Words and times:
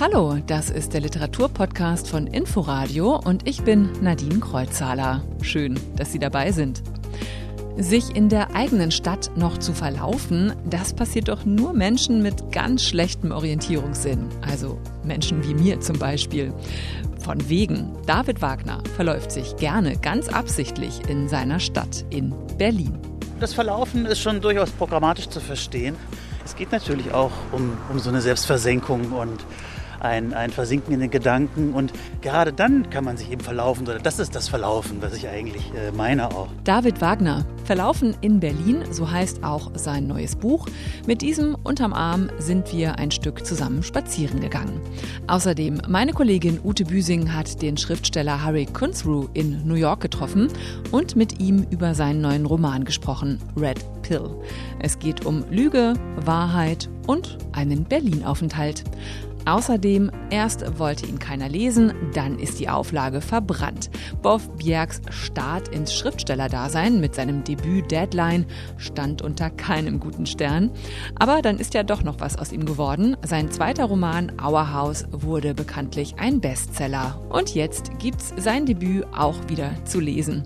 Hallo, 0.00 0.36
das 0.46 0.70
ist 0.70 0.94
der 0.94 1.00
Literaturpodcast 1.00 2.08
von 2.08 2.26
Inforadio 2.26 3.20
und 3.24 3.48
ich 3.48 3.62
bin 3.62 3.90
Nadine 4.02 4.40
Kreuzhaler. 4.40 5.22
Schön, 5.42 5.78
dass 5.96 6.12
Sie 6.12 6.18
dabei 6.18 6.50
sind. 6.52 6.82
Sich 7.76 8.16
in 8.16 8.28
der 8.28 8.54
eigenen 8.56 8.90
Stadt 8.90 9.30
noch 9.36 9.58
zu 9.58 9.74
verlaufen, 9.74 10.54
das 10.68 10.92
passiert 10.92 11.28
doch 11.28 11.44
nur 11.44 11.72
Menschen 11.72 12.22
mit 12.22 12.50
ganz 12.50 12.82
schlechtem 12.82 13.30
Orientierungssinn. 13.30 14.28
Also 14.40 14.78
Menschen 15.04 15.46
wie 15.46 15.54
mir 15.54 15.80
zum 15.80 15.98
Beispiel. 15.98 16.52
Von 17.20 17.48
wegen, 17.48 17.92
David 18.06 18.42
Wagner 18.42 18.82
verläuft 18.96 19.30
sich 19.30 19.56
gerne 19.56 19.96
ganz 19.98 20.28
absichtlich 20.28 21.00
in 21.08 21.28
seiner 21.28 21.60
Stadt 21.60 22.04
in 22.10 22.34
Berlin. 22.58 22.98
Das 23.38 23.54
Verlaufen 23.54 24.06
ist 24.06 24.20
schon 24.20 24.40
durchaus 24.40 24.70
programmatisch 24.70 25.28
zu 25.28 25.40
verstehen. 25.40 25.96
Es 26.46 26.54
geht 26.54 26.70
natürlich 26.70 27.12
auch 27.12 27.32
um, 27.50 27.76
um 27.90 27.98
so 27.98 28.08
eine 28.08 28.20
Selbstversenkung 28.20 29.10
und 29.10 29.44
ein, 29.98 30.32
ein 30.32 30.50
Versinken 30.50 30.94
in 30.94 31.00
den 31.00 31.10
Gedanken 31.10 31.72
und 31.74 31.92
gerade 32.20 32.52
dann 32.52 32.88
kann 32.88 33.02
man 33.02 33.16
sich 33.16 33.32
eben 33.32 33.40
verlaufen. 33.40 33.82
Oder 33.82 33.98
das 33.98 34.20
ist 34.20 34.36
das 34.36 34.48
Verlaufen, 34.48 35.02
was 35.02 35.14
ich 35.14 35.26
eigentlich 35.26 35.64
äh, 35.74 35.90
meine 35.90 36.30
auch. 36.30 36.46
David 36.62 37.00
Wagner, 37.00 37.44
Verlaufen 37.64 38.16
in 38.20 38.38
Berlin, 38.38 38.84
so 38.92 39.10
heißt 39.10 39.42
auch 39.42 39.72
sein 39.74 40.06
neues 40.06 40.36
Buch. 40.36 40.68
Mit 41.04 41.20
diesem 41.20 41.56
unterm 41.64 41.92
Arm 41.92 42.30
sind 42.38 42.72
wir 42.72 42.96
ein 43.00 43.10
Stück 43.10 43.44
zusammen 43.44 43.82
spazieren 43.82 44.38
gegangen. 44.38 44.80
Außerdem, 45.26 45.82
meine 45.88 46.12
Kollegin 46.12 46.60
Ute 46.62 46.84
Büsing 46.84 47.32
hat 47.32 47.60
den 47.60 47.76
Schriftsteller 47.76 48.44
Harry 48.44 48.66
Kunzru 48.66 49.26
in 49.34 49.66
New 49.66 49.74
York 49.74 50.00
getroffen 50.00 50.46
und 50.92 51.16
mit 51.16 51.40
ihm 51.40 51.66
über 51.70 51.94
seinen 51.94 52.20
neuen 52.20 52.46
Roman 52.46 52.84
gesprochen, 52.84 53.40
Red 53.56 53.84
Pill. 54.06 54.30
Es 54.78 54.98
geht 54.98 55.26
um 55.26 55.44
Lüge, 55.50 55.94
Wahrheit 56.24 56.88
und 57.06 57.38
einen 57.52 57.84
Berlin-Aufenthalt. 57.84 58.84
Außerdem, 59.46 60.10
erst 60.30 60.78
wollte 60.78 61.06
ihn 61.06 61.20
keiner 61.20 61.48
lesen, 61.48 61.92
dann 62.14 62.36
ist 62.40 62.58
die 62.58 62.68
Auflage 62.68 63.20
verbrannt. 63.20 63.90
Boff 64.20 64.48
Bjergs 64.56 65.00
Start 65.10 65.68
ins 65.68 65.94
Schriftstellerdasein 65.94 67.00
mit 67.00 67.14
seinem 67.14 67.44
Debüt 67.44 67.92
Deadline 67.92 68.46
stand 68.76 69.22
unter 69.22 69.50
keinem 69.50 70.00
guten 70.00 70.26
Stern. 70.26 70.72
Aber 71.14 71.42
dann 71.42 71.58
ist 71.58 71.74
ja 71.74 71.84
doch 71.84 72.02
noch 72.02 72.18
was 72.18 72.36
aus 72.36 72.50
ihm 72.50 72.64
geworden. 72.64 73.16
Sein 73.24 73.52
zweiter 73.52 73.84
Roman 73.84 74.32
Our 74.44 74.72
House 74.72 75.04
wurde 75.12 75.54
bekanntlich 75.54 76.16
ein 76.18 76.40
Bestseller. 76.40 77.20
Und 77.28 77.54
jetzt 77.54 78.00
gibt's 78.00 78.34
sein 78.36 78.66
Debüt 78.66 79.06
auch 79.16 79.36
wieder 79.48 79.70
zu 79.84 80.00
lesen. 80.00 80.42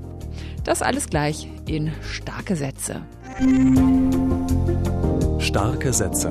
Das 0.65 0.83
alles 0.83 1.09
gleich 1.09 1.49
in 1.67 1.91
starke 2.03 2.55
Sätze. 2.55 3.01
Starke 5.39 5.93
Sätze 5.93 6.31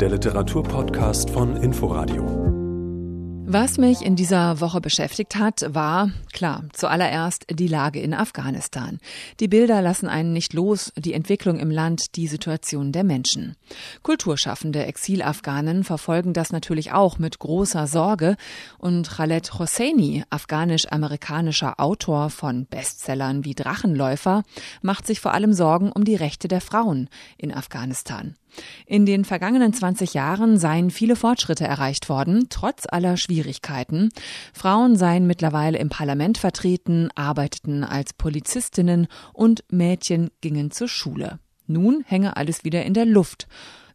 der 0.00 0.10
Literaturpodcast 0.10 1.30
von 1.30 1.56
Inforadio. 1.56 2.37
Was 3.50 3.78
mich 3.78 4.02
in 4.02 4.14
dieser 4.14 4.60
Woche 4.60 4.82
beschäftigt 4.82 5.36
hat, 5.36 5.64
war, 5.74 6.10
klar, 6.34 6.64
zuallererst 6.74 7.46
die 7.50 7.66
Lage 7.66 7.98
in 7.98 8.12
Afghanistan. 8.12 8.98
Die 9.40 9.48
Bilder 9.48 9.80
lassen 9.80 10.06
einen 10.06 10.34
nicht 10.34 10.52
los, 10.52 10.92
die 10.96 11.14
Entwicklung 11.14 11.58
im 11.58 11.70
Land, 11.70 12.16
die 12.16 12.26
Situation 12.26 12.92
der 12.92 13.04
Menschen. 13.04 13.56
Kulturschaffende 14.02 14.84
Exil-Afghanen 14.84 15.82
verfolgen 15.82 16.34
das 16.34 16.52
natürlich 16.52 16.92
auch 16.92 17.18
mit 17.18 17.38
großer 17.38 17.86
Sorge 17.86 18.36
und 18.76 19.08
Khaled 19.08 19.58
Hosseini, 19.58 20.24
afghanisch-amerikanischer 20.28 21.80
Autor 21.80 22.28
von 22.28 22.66
Bestsellern 22.66 23.46
wie 23.46 23.54
Drachenläufer, 23.54 24.42
macht 24.82 25.06
sich 25.06 25.20
vor 25.20 25.32
allem 25.32 25.54
Sorgen 25.54 25.90
um 25.90 26.04
die 26.04 26.16
Rechte 26.16 26.48
der 26.48 26.60
Frauen 26.60 27.08
in 27.38 27.54
Afghanistan. 27.54 28.34
In 28.86 29.06
den 29.06 29.24
vergangenen 29.24 29.72
20 29.72 30.14
Jahren 30.14 30.58
seien 30.58 30.90
viele 30.90 31.16
Fortschritte 31.16 31.64
erreicht 31.64 32.08
worden, 32.08 32.46
trotz 32.48 32.84
aller 32.88 33.16
Schwierigkeiten. 33.16 34.10
Frauen 34.52 34.96
seien 34.96 35.26
mittlerweile 35.26 35.78
im 35.78 35.88
Parlament 35.88 36.38
vertreten, 36.38 37.10
arbeiteten 37.14 37.84
als 37.84 38.12
Polizistinnen 38.12 39.06
und 39.32 39.64
Mädchen 39.70 40.30
gingen 40.40 40.70
zur 40.70 40.88
Schule. 40.88 41.38
Nun 41.66 42.02
hänge 42.06 42.36
alles 42.36 42.64
wieder 42.64 42.84
in 42.84 42.94
der 42.94 43.04
Luft, 43.04 43.46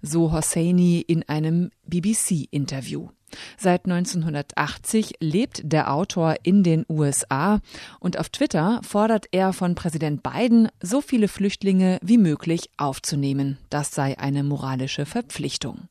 so 0.02 0.32
Hosseini 0.32 1.02
in 1.02 1.28
einem 1.28 1.72
BBC-Interview. 1.88 3.10
Seit 3.58 3.86
1980 3.86 5.16
lebt 5.20 5.62
der 5.64 5.94
Autor 5.94 6.36
in 6.44 6.64
den 6.64 6.86
USA 6.90 7.60
und 8.00 8.20
auf 8.20 8.30
Twitter 8.30 8.82
fordert 8.84 9.28
er 9.32 9.54
von 9.54 9.76
Präsident 9.76 10.24
Biden, 10.24 10.70
so 10.82 11.02
viele 11.02 11.28
Flüchtlinge 11.28 12.00
wie 12.02 12.18
möglich 12.18 12.70
aufzunehmen. 12.78 13.58
Das 13.70 13.92
sei 13.92 14.18
eine 14.18 14.44
moralische 14.44 15.06
Verpflichtung. 15.06 15.88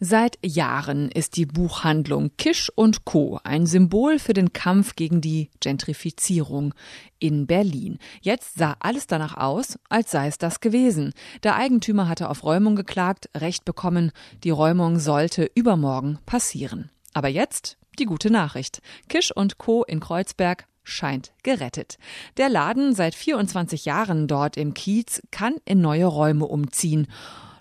Seit 0.00 0.38
Jahren 0.44 1.10
ist 1.10 1.36
die 1.36 1.46
Buchhandlung 1.46 2.30
Kisch 2.36 2.70
und 2.74 3.04
Co. 3.04 3.40
ein 3.42 3.66
Symbol 3.66 4.18
für 4.18 4.32
den 4.32 4.52
Kampf 4.52 4.94
gegen 4.94 5.20
die 5.20 5.50
Gentrifizierung 5.60 6.72
in 7.18 7.46
Berlin. 7.46 7.98
Jetzt 8.20 8.54
sah 8.54 8.76
alles 8.78 9.08
danach 9.08 9.36
aus, 9.36 9.78
als 9.88 10.12
sei 10.12 10.28
es 10.28 10.38
das 10.38 10.60
gewesen. 10.60 11.12
Der 11.42 11.56
Eigentümer 11.56 12.08
hatte 12.08 12.30
auf 12.30 12.44
Räumung 12.44 12.76
geklagt, 12.76 13.28
Recht 13.36 13.64
bekommen, 13.64 14.12
die 14.44 14.50
Räumung 14.50 15.00
sollte 15.00 15.50
übermorgen 15.54 16.18
passieren. 16.26 16.90
Aber 17.12 17.28
jetzt 17.28 17.76
die 17.98 18.04
gute 18.04 18.30
Nachricht. 18.30 18.80
Kisch 19.08 19.34
und 19.34 19.58
Co. 19.58 19.82
in 19.82 19.98
Kreuzberg 19.98 20.66
scheint 20.84 21.32
gerettet. 21.42 21.98
Der 22.36 22.48
Laden, 22.48 22.94
seit 22.94 23.14
24 23.14 23.84
Jahren 23.84 24.28
dort 24.28 24.56
im 24.56 24.74
Kiez, 24.74 25.20
kann 25.30 25.56
in 25.64 25.80
neue 25.80 26.06
Räume 26.06 26.46
umziehen 26.46 27.08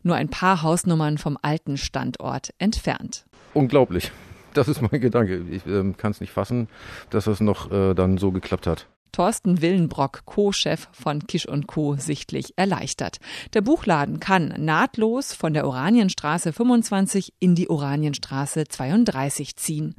nur 0.04 0.16
ein 0.16 0.30
paar 0.30 0.62
Hausnummern 0.62 1.18
vom 1.18 1.38
alten 1.42 1.78
Standort 1.78 2.54
entfernt. 2.58 3.26
Unglaublich. 3.54 4.12
Das 4.54 4.68
ist 4.68 4.82
mein 4.82 5.02
Gedanke. 5.02 5.44
Ich 5.52 5.66
äh, 5.68 5.94
kann 5.98 6.12
es 6.12 6.22
nicht 6.22 6.32
fassen, 6.32 6.68
dass 7.10 7.26
das 7.26 7.42
noch 7.42 7.72
äh, 7.72 7.94
dann 7.94 8.18
so 8.18 8.32
geklappt 8.32 8.68
hat. 8.68 8.88
Thorsten 9.12 9.62
Willenbrock, 9.62 10.26
Co-Chef 10.26 10.90
von 10.92 11.26
Kisch 11.26 11.48
und 11.48 11.66
Co. 11.66 11.96
sichtlich 11.96 12.54
erleichtert. 12.56 13.18
Der 13.56 13.62
Buchladen 13.62 14.20
kann 14.20 14.54
nahtlos 14.60 15.34
von 15.34 15.56
der 15.56 15.66
Oranienstraße 15.66 16.54
25 16.54 17.34
in 17.40 17.56
die 17.56 17.68
Oranienstraße 17.68 18.66
32 18.68 19.56
ziehen. 19.56 19.96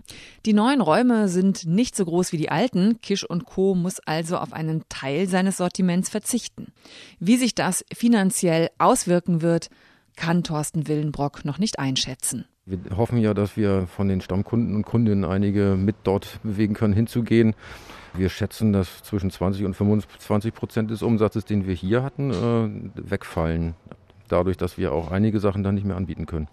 Die 0.47 0.53
neuen 0.53 0.81
Räume 0.81 1.29
sind 1.29 1.67
nicht 1.67 1.97
so 1.97 2.05
groß 2.05 2.31
wie 2.31 2.37
die 2.37 2.51
alten. 2.51 3.01
Kisch 3.01 3.25
und 3.29 3.45
Co. 3.45 3.75
muss 3.75 3.99
also 3.99 4.39
auf 4.39 4.53
einen 4.53 4.85
Teil 4.89 5.29
seines 5.29 5.57
Sortiments 5.57 6.09
verzichten. 6.09 6.73
Wie 7.19 7.39
sich 7.39 7.57
das 7.57 7.85
finanziell 7.93 8.71
auswirken 8.79 9.43
wird, 9.43 9.69
kann 10.19 10.43
Thorsten 10.43 10.89
Willenbrock 10.89 11.45
noch 11.45 11.59
nicht 11.59 11.79
einschätzen. 11.79 12.45
Wir 12.67 12.79
hoffen 12.97 13.19
ja, 13.19 13.33
dass 13.33 13.57
wir 13.57 13.87
von 13.87 14.09
den 14.09 14.21
Stammkunden 14.21 14.75
und 14.75 14.85
Kundinnen 14.85 15.25
einige 15.25 15.77
mit 15.79 15.97
dort 16.05 16.41
bewegen 16.43 16.75
können, 16.75 16.93
hinzugehen. 16.93 17.55
Wir 18.15 18.29
schätzen, 18.29 18.73
dass 18.73 19.03
zwischen 19.03 19.31
20 19.31 19.65
und 19.65 19.75
25 19.75 20.53
Prozent 20.53 20.91
des 20.91 21.03
Umsatzes, 21.03 21.45
den 21.45 21.67
wir 21.67 21.75
hier 21.75 22.03
hatten, 22.03 22.31
äh, 22.31 23.11
wegfallen. 23.11 23.75
Dadurch, 24.29 24.57
dass 24.57 24.77
wir 24.77 24.93
auch 24.93 25.11
einige 25.11 25.41
Sachen 25.41 25.63
dann 25.63 25.77
nicht 25.77 25.87
mehr 25.87 25.97
anbieten 25.97 26.27
können. 26.27 26.49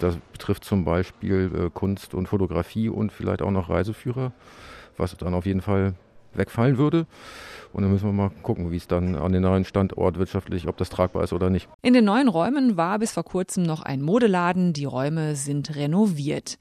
Das 0.00 0.16
betrifft 0.32 0.64
zum 0.64 0.84
Beispiel 0.84 1.50
äh, 1.54 1.70
Kunst 1.72 2.14
und 2.14 2.26
Fotografie 2.26 2.88
und 2.88 3.12
vielleicht 3.12 3.42
auch 3.42 3.50
noch 3.50 3.70
Reiseführer, 3.70 4.32
was 4.96 5.16
dann 5.16 5.34
auf 5.34 5.46
jeden 5.46 5.62
Fall 5.62 5.94
wegfallen 6.34 6.78
würde. 6.78 7.06
Und 7.72 7.82
dann 7.82 7.92
müssen 7.92 8.06
wir 8.06 8.12
mal 8.12 8.30
gucken, 8.42 8.70
wie 8.70 8.76
es 8.76 8.86
dann 8.86 9.14
an 9.14 9.32
den 9.32 9.42
neuen 9.42 9.64
Standort 9.64 10.18
wirtschaftlich, 10.18 10.68
ob 10.68 10.76
das 10.76 10.90
tragbar 10.90 11.24
ist 11.24 11.32
oder 11.32 11.50
nicht. 11.50 11.68
In 11.82 11.94
den 11.94 12.04
neuen 12.04 12.28
Räumen 12.28 12.76
war 12.76 12.98
bis 12.98 13.12
vor 13.12 13.24
kurzem 13.24 13.62
noch 13.62 13.82
ein 13.82 14.02
Modeladen. 14.02 14.72
Die 14.72 14.84
Räume 14.84 15.36
sind 15.36 15.74
renoviert. 15.74 16.58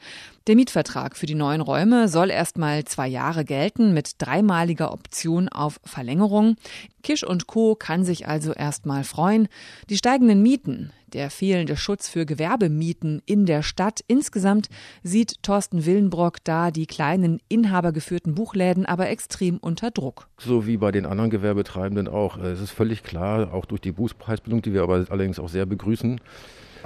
Der 0.47 0.55
Mietvertrag 0.55 1.15
für 1.15 1.27
die 1.27 1.35
neuen 1.35 1.61
Räume 1.61 2.07
soll 2.07 2.31
erstmal 2.31 2.83
zwei 2.85 3.07
Jahre 3.07 3.45
gelten 3.45 3.93
mit 3.93 4.13
dreimaliger 4.17 4.91
Option 4.91 5.49
auf 5.49 5.79
Verlängerung. 5.83 6.55
Kisch 7.03 7.23
und 7.23 7.45
Co. 7.45 7.75
kann 7.75 8.03
sich 8.03 8.27
also 8.27 8.51
erstmal 8.53 9.03
freuen. 9.03 9.47
Die 9.89 9.97
steigenden 9.97 10.41
Mieten, 10.41 10.91
der 11.13 11.29
fehlende 11.29 11.75
Schutz 11.75 12.07
für 12.07 12.25
Gewerbemieten 12.25 13.21
in 13.25 13.45
der 13.45 13.63
Stadt 13.63 13.99
insgesamt 14.07 14.69
sieht 15.03 15.43
Thorsten 15.43 15.85
Willenbrock 15.85 16.37
da 16.43 16.71
die 16.71 16.85
kleinen 16.87 17.39
inhabergeführten 17.49 18.33
Buchläden 18.33 18.85
aber 18.85 19.09
extrem 19.09 19.57
unter 19.57 19.91
Druck. 19.91 20.27
So 20.39 20.65
wie 20.65 20.77
bei 20.77 20.91
den 20.91 21.00
anderen 21.05 21.29
Gewerbetreibenden 21.29 22.07
auch. 22.07 22.37
Es 22.37 22.59
ist 22.59 22.71
völlig 22.71 23.03
klar, 23.03 23.53
auch 23.53 23.65
durch 23.65 23.81
die 23.81 23.91
Bußpreisbildung, 23.91 24.61
die 24.61 24.73
wir 24.73 24.83
aber 24.83 25.05
allerdings 25.09 25.39
auch 25.39 25.49
sehr 25.49 25.65
begrüßen, 25.65 26.19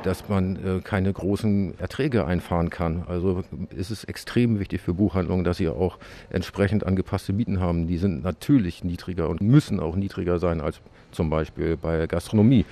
dass 0.04 0.28
man 0.28 0.56
äh, 0.58 0.82
keine 0.82 1.12
großen 1.12 1.80
Erträge 1.80 2.26
einfahren 2.26 2.70
kann. 2.70 3.04
Also 3.08 3.44
ist 3.76 3.92
es 3.92 4.04
extrem 4.04 4.60
wichtig 4.60 4.82
für 4.82 4.94
Buchhandlungen, 4.94 5.44
dass 5.44 5.58
sie 5.58 5.70
auch 5.70 5.98
entsprechend 6.30 6.86
angepasste 6.86 7.34
Mieten 7.34 7.60
haben. 7.60 7.88
Die 7.88 7.98
sind 7.98 8.24
natürlich 8.24 8.84
niedriger 8.84 9.30
und 9.30 9.42
müssen 9.42 9.80
auch 9.80 9.96
niedriger 9.96 10.40
sein 10.40 10.62
als 10.62 10.82
zum 11.12 11.30
Beispiel 11.30 11.78
bei 11.78 12.08
Gastronomie. 12.08 12.66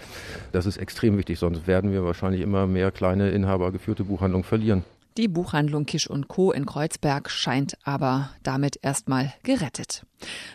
Das 0.51 0.66
ist 0.66 0.78
extrem 0.78 1.18
wichtig, 1.18 1.39
sonst 1.39 1.66
werden 1.66 1.92
wir 1.92 2.04
wahrscheinlich 2.04 2.42
immer 2.42 2.68
mehr 2.68 2.92
kleine 2.92 3.31
inhabergeführte 3.31 4.04
Buchhandlungen 4.04 4.44
verlieren. 4.44 4.84
Die 5.15 5.27
Buchhandlung 5.27 5.86
Kisch 5.86 6.10
und 6.10 6.27
Co. 6.27 6.51
in 6.51 6.65
Kreuzberg 6.65 7.30
scheint 7.30 7.77
aber 7.83 8.31
damit 8.42 8.80
erstmal 8.81 9.31
gerettet. 9.44 10.06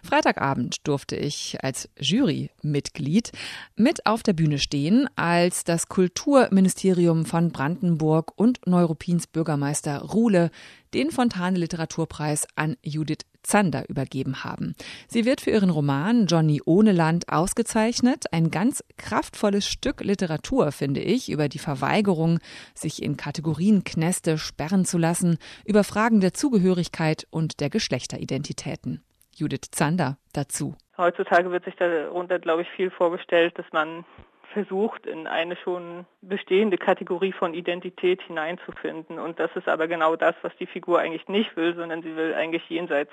Freitagabend 0.02 0.78
durfte 0.86 1.14
ich 1.14 1.62
als 1.62 1.88
Jurymitglied 2.00 3.30
mit 3.76 4.04
auf 4.06 4.24
der 4.24 4.32
Bühne 4.32 4.58
stehen, 4.58 5.08
als 5.14 5.62
das 5.62 5.88
Kulturministerium 5.88 7.24
von 7.24 7.52
Brandenburg 7.52 8.32
und 8.34 8.66
Neuruppins 8.66 9.28
Bürgermeister 9.28 10.02
Ruhle 10.02 10.50
den 10.94 11.10
Fontane 11.10 11.58
Literaturpreis 11.58 12.46
an 12.56 12.76
Judith 12.82 13.26
Zander 13.42 13.88
übergeben 13.88 14.44
haben. 14.44 14.74
Sie 15.06 15.24
wird 15.24 15.40
für 15.40 15.50
ihren 15.50 15.70
Roman 15.70 16.26
Johnny 16.26 16.60
ohne 16.64 16.92
Land 16.92 17.28
ausgezeichnet. 17.28 18.26
Ein 18.32 18.50
ganz 18.50 18.84
kraftvolles 18.96 19.66
Stück 19.66 20.02
Literatur, 20.02 20.72
finde 20.72 21.00
ich, 21.00 21.30
über 21.30 21.48
die 21.48 21.58
Verweigerung, 21.58 22.40
sich 22.74 23.02
in 23.02 23.16
Kategorienknäste 23.16 24.38
sperren 24.38 24.84
zu 24.84 24.98
lassen, 24.98 25.38
über 25.64 25.84
Fragen 25.84 26.20
der 26.20 26.34
Zugehörigkeit 26.34 27.26
und 27.30 27.60
der 27.60 27.70
Geschlechteridentitäten. 27.70 29.02
Judith 29.34 29.70
Zander 29.70 30.18
dazu. 30.32 30.74
Heutzutage 30.96 31.50
wird 31.52 31.64
sich 31.64 31.76
darunter, 31.76 32.38
glaube 32.40 32.62
ich, 32.62 32.68
viel 32.70 32.90
vorgestellt, 32.90 33.56
dass 33.56 33.66
man 33.72 34.04
versucht, 34.52 35.06
in 35.06 35.26
eine 35.26 35.56
schon 35.56 36.06
bestehende 36.22 36.78
Kategorie 36.78 37.32
von 37.32 37.54
Identität 37.54 38.22
hineinzufinden. 38.22 39.18
Und 39.18 39.38
das 39.38 39.50
ist 39.54 39.68
aber 39.68 39.88
genau 39.88 40.16
das, 40.16 40.34
was 40.42 40.52
die 40.58 40.66
Figur 40.66 41.00
eigentlich 41.00 41.28
nicht 41.28 41.56
will, 41.56 41.74
sondern 41.74 42.02
sie 42.02 42.16
will 42.16 42.34
eigentlich 42.34 42.68
jenseits 42.68 43.10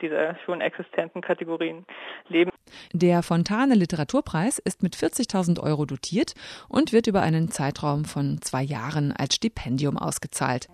dieser 0.00 0.36
schon 0.44 0.60
existenten 0.60 1.20
Kategorien 1.20 1.84
leben. 2.28 2.50
Der 2.92 3.22
Fontane 3.22 3.74
Literaturpreis 3.74 4.58
ist 4.58 4.82
mit 4.82 4.94
40.000 4.94 5.60
Euro 5.60 5.84
dotiert 5.84 6.34
und 6.68 6.92
wird 6.92 7.06
über 7.06 7.22
einen 7.22 7.50
Zeitraum 7.50 8.04
von 8.04 8.40
zwei 8.40 8.62
Jahren 8.62 9.12
als 9.12 9.34
Stipendium 9.34 9.98
ausgezahlt. 9.98 10.68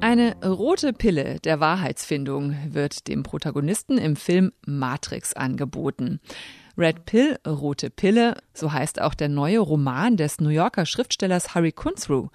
Eine 0.00 0.36
rote 0.44 0.92
Pille 0.92 1.40
der 1.40 1.58
Wahrheitsfindung 1.58 2.54
wird 2.68 3.08
dem 3.08 3.22
Protagonisten 3.22 3.98
im 3.98 4.14
Film 4.14 4.52
Matrix 4.64 5.32
angeboten. 5.32 6.20
Red 6.78 7.06
Pill, 7.06 7.38
Rote 7.46 7.90
Pille, 7.90 8.36
so 8.52 8.72
heißt 8.72 9.00
auch 9.00 9.14
der 9.14 9.28
neue 9.28 9.60
Roman 9.60 10.16
des 10.16 10.40
New 10.40 10.50
Yorker 10.50 10.84
Schriftstellers 10.84 11.54
Harry 11.54 11.72
Kunzru. 11.72 12.28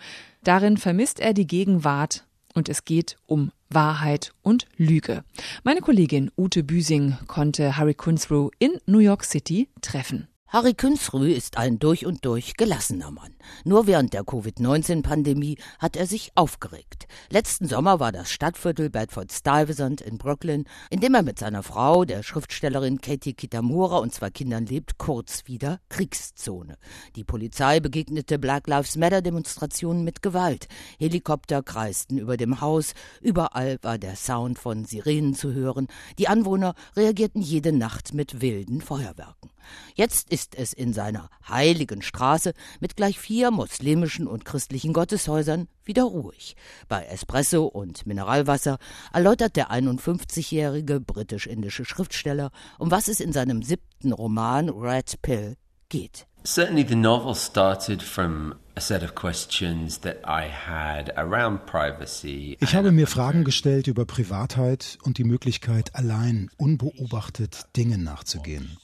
Darin 0.44 0.78
vermisst 0.78 1.20
er 1.20 1.34
die 1.34 1.46
Gegenwart 1.46 2.26
und 2.56 2.68
es 2.68 2.84
geht 2.84 3.18
um 3.28 3.52
Wahrheit 3.70 4.34
und 4.42 4.66
Lüge. 4.78 5.24
Meine 5.64 5.82
Kollegin 5.82 6.32
Ute 6.38 6.64
Büsing 6.64 7.18
konnte 7.28 7.78
Harry 7.78 7.94
Kunzru 7.94 8.50
in 8.60 8.72
New 8.86 9.00
York 9.00 9.24
City 9.24 9.70
treffen. 9.82 10.28
Harry 10.54 10.74
Künzrü 10.74 11.32
ist 11.32 11.56
ein 11.56 11.80
durch 11.80 12.06
und 12.06 12.26
durch 12.26 12.56
gelassener 12.58 13.10
Mann. 13.10 13.34
Nur 13.64 13.88
während 13.88 14.12
der 14.12 14.26
Covid-19-Pandemie 14.26 15.58
hat 15.80 15.96
er 15.96 16.06
sich 16.06 16.34
aufgeregt. 16.36 17.08
Letzten 17.30 17.70
Sommer 17.70 18.02
war 18.02 18.12
das 18.12 18.30
Stadtviertel 18.32 18.90
Bedford-Stuyvesant 18.90 20.02
in 20.02 20.18
Brooklyn, 20.18 20.66
in 20.90 21.00
dem 21.00 21.16
er 21.16 21.24
mit 21.24 21.40
seiner 21.40 21.64
Frau, 21.64 22.04
der 22.04 22.22
Schriftstellerin 22.22 23.00
Katie 23.00 23.34
Kitamura 23.34 24.00
und 24.00 24.14
zwei 24.14 24.30
Kindern 24.30 24.66
lebt, 24.66 24.98
kurz 24.98 25.48
wieder 25.48 25.80
Kriegszone. 25.88 26.76
Die 27.16 27.24
Polizei 27.24 27.80
begegnete 27.80 28.38
Black 28.38 28.68
Lives 28.68 28.98
Matter-Demonstrationen 28.98 30.04
mit 30.04 30.22
Gewalt. 30.22 30.68
Helikopter 31.00 31.64
kreisten 31.64 32.18
über 32.18 32.36
dem 32.36 32.60
Haus, 32.60 32.94
überall 33.22 33.78
war 33.84 33.98
der 33.98 34.18
Sound 34.18 34.60
von 34.60 34.84
Sirenen 34.84 35.34
zu 35.34 35.54
hören. 35.54 35.88
Die 36.20 36.28
Anwohner 36.28 36.76
reagierten 36.98 37.42
jede 37.42 37.72
Nacht 37.72 38.14
mit 38.14 38.42
wilden 38.42 38.82
Feuerwerken. 38.82 39.50
Jetzt 39.96 40.30
ist 40.30 40.56
es 40.56 40.74
in 40.74 40.94
seiner 40.94 41.30
heiligen 41.48 42.02
Straße 42.02 42.54
mit 42.80 42.96
gleich 42.96 43.20
vier 43.20 43.52
muslimischen 43.52 44.28
und 44.28 44.46
christlichen 44.46 44.94
Gotteshäusern 44.94 45.68
wieder 45.84 46.04
ruhig. 46.04 46.56
Bei 46.88 47.06
Espresso 47.06 47.66
und 47.66 48.06
Mineralwasser 48.06 48.78
erläutert 49.14 49.56
der 49.56 49.72
51-jährige 49.72 51.00
britisch-indische 51.00 51.86
Schriftsteller, 51.86 52.52
um 52.80 52.92
was 52.92 53.08
es 53.08 53.20
in 53.20 53.34
seinem 53.34 53.64
siebten 53.64 54.14
Roman 54.14 54.70
Red 54.70 55.22
Pill 55.22 55.58
geht. 55.90 56.28
Certainly 56.44 56.88
the 56.88 56.96
novel 56.96 57.36
started 57.36 58.02
from 58.02 58.56
a 58.76 58.82
set 58.82 59.04
of 59.04 59.14
questions 59.14 60.00
that 60.00 60.18
I 60.26 60.48
had 60.50 61.16
around 61.16 61.68
privacy. 61.68 62.58
Ich 62.60 62.74
habe 62.74 62.92
mir 62.92 63.06
Fragen 63.06 63.44
gestellt 63.44 63.86
über 63.88 64.06
Privatheit 64.06 64.98
und 65.04 65.20
die 65.20 65.24
Möglichkeit, 65.24 65.94
allein 65.94 66.50
unbeobachtet 66.58 67.68
Dingen 67.78 68.04
nachzugehen. 68.04 68.78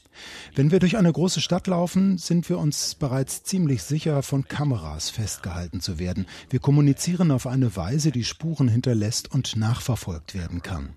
Wenn 0.56 0.72
wir 0.72 0.80
durch 0.80 0.98
eine 0.98 1.12
große 1.12 1.42
Stadt 1.42 1.68
laufen, 1.68 2.18
sind 2.18 2.50
wir 2.50 2.58
uns 2.58 2.96
bereits 2.96 3.44
ziemlich 3.44 3.84
sicher, 3.84 4.24
von 4.24 4.48
Kameras 4.48 5.10
festgehalten 5.10 5.82
zu 5.82 6.00
werden. 6.00 6.26
Wir 6.50 6.60
kommunizieren 6.60 7.32
auf 7.32 7.48
eine 7.48 7.76
Weise, 7.76 8.12
die 8.12 8.24
Spuren 8.24 8.68
hinterlässt 8.68 9.32
und 9.32 9.56
nachverfolgt 9.56 10.34
werden 10.34 10.62
kann. 10.62 10.96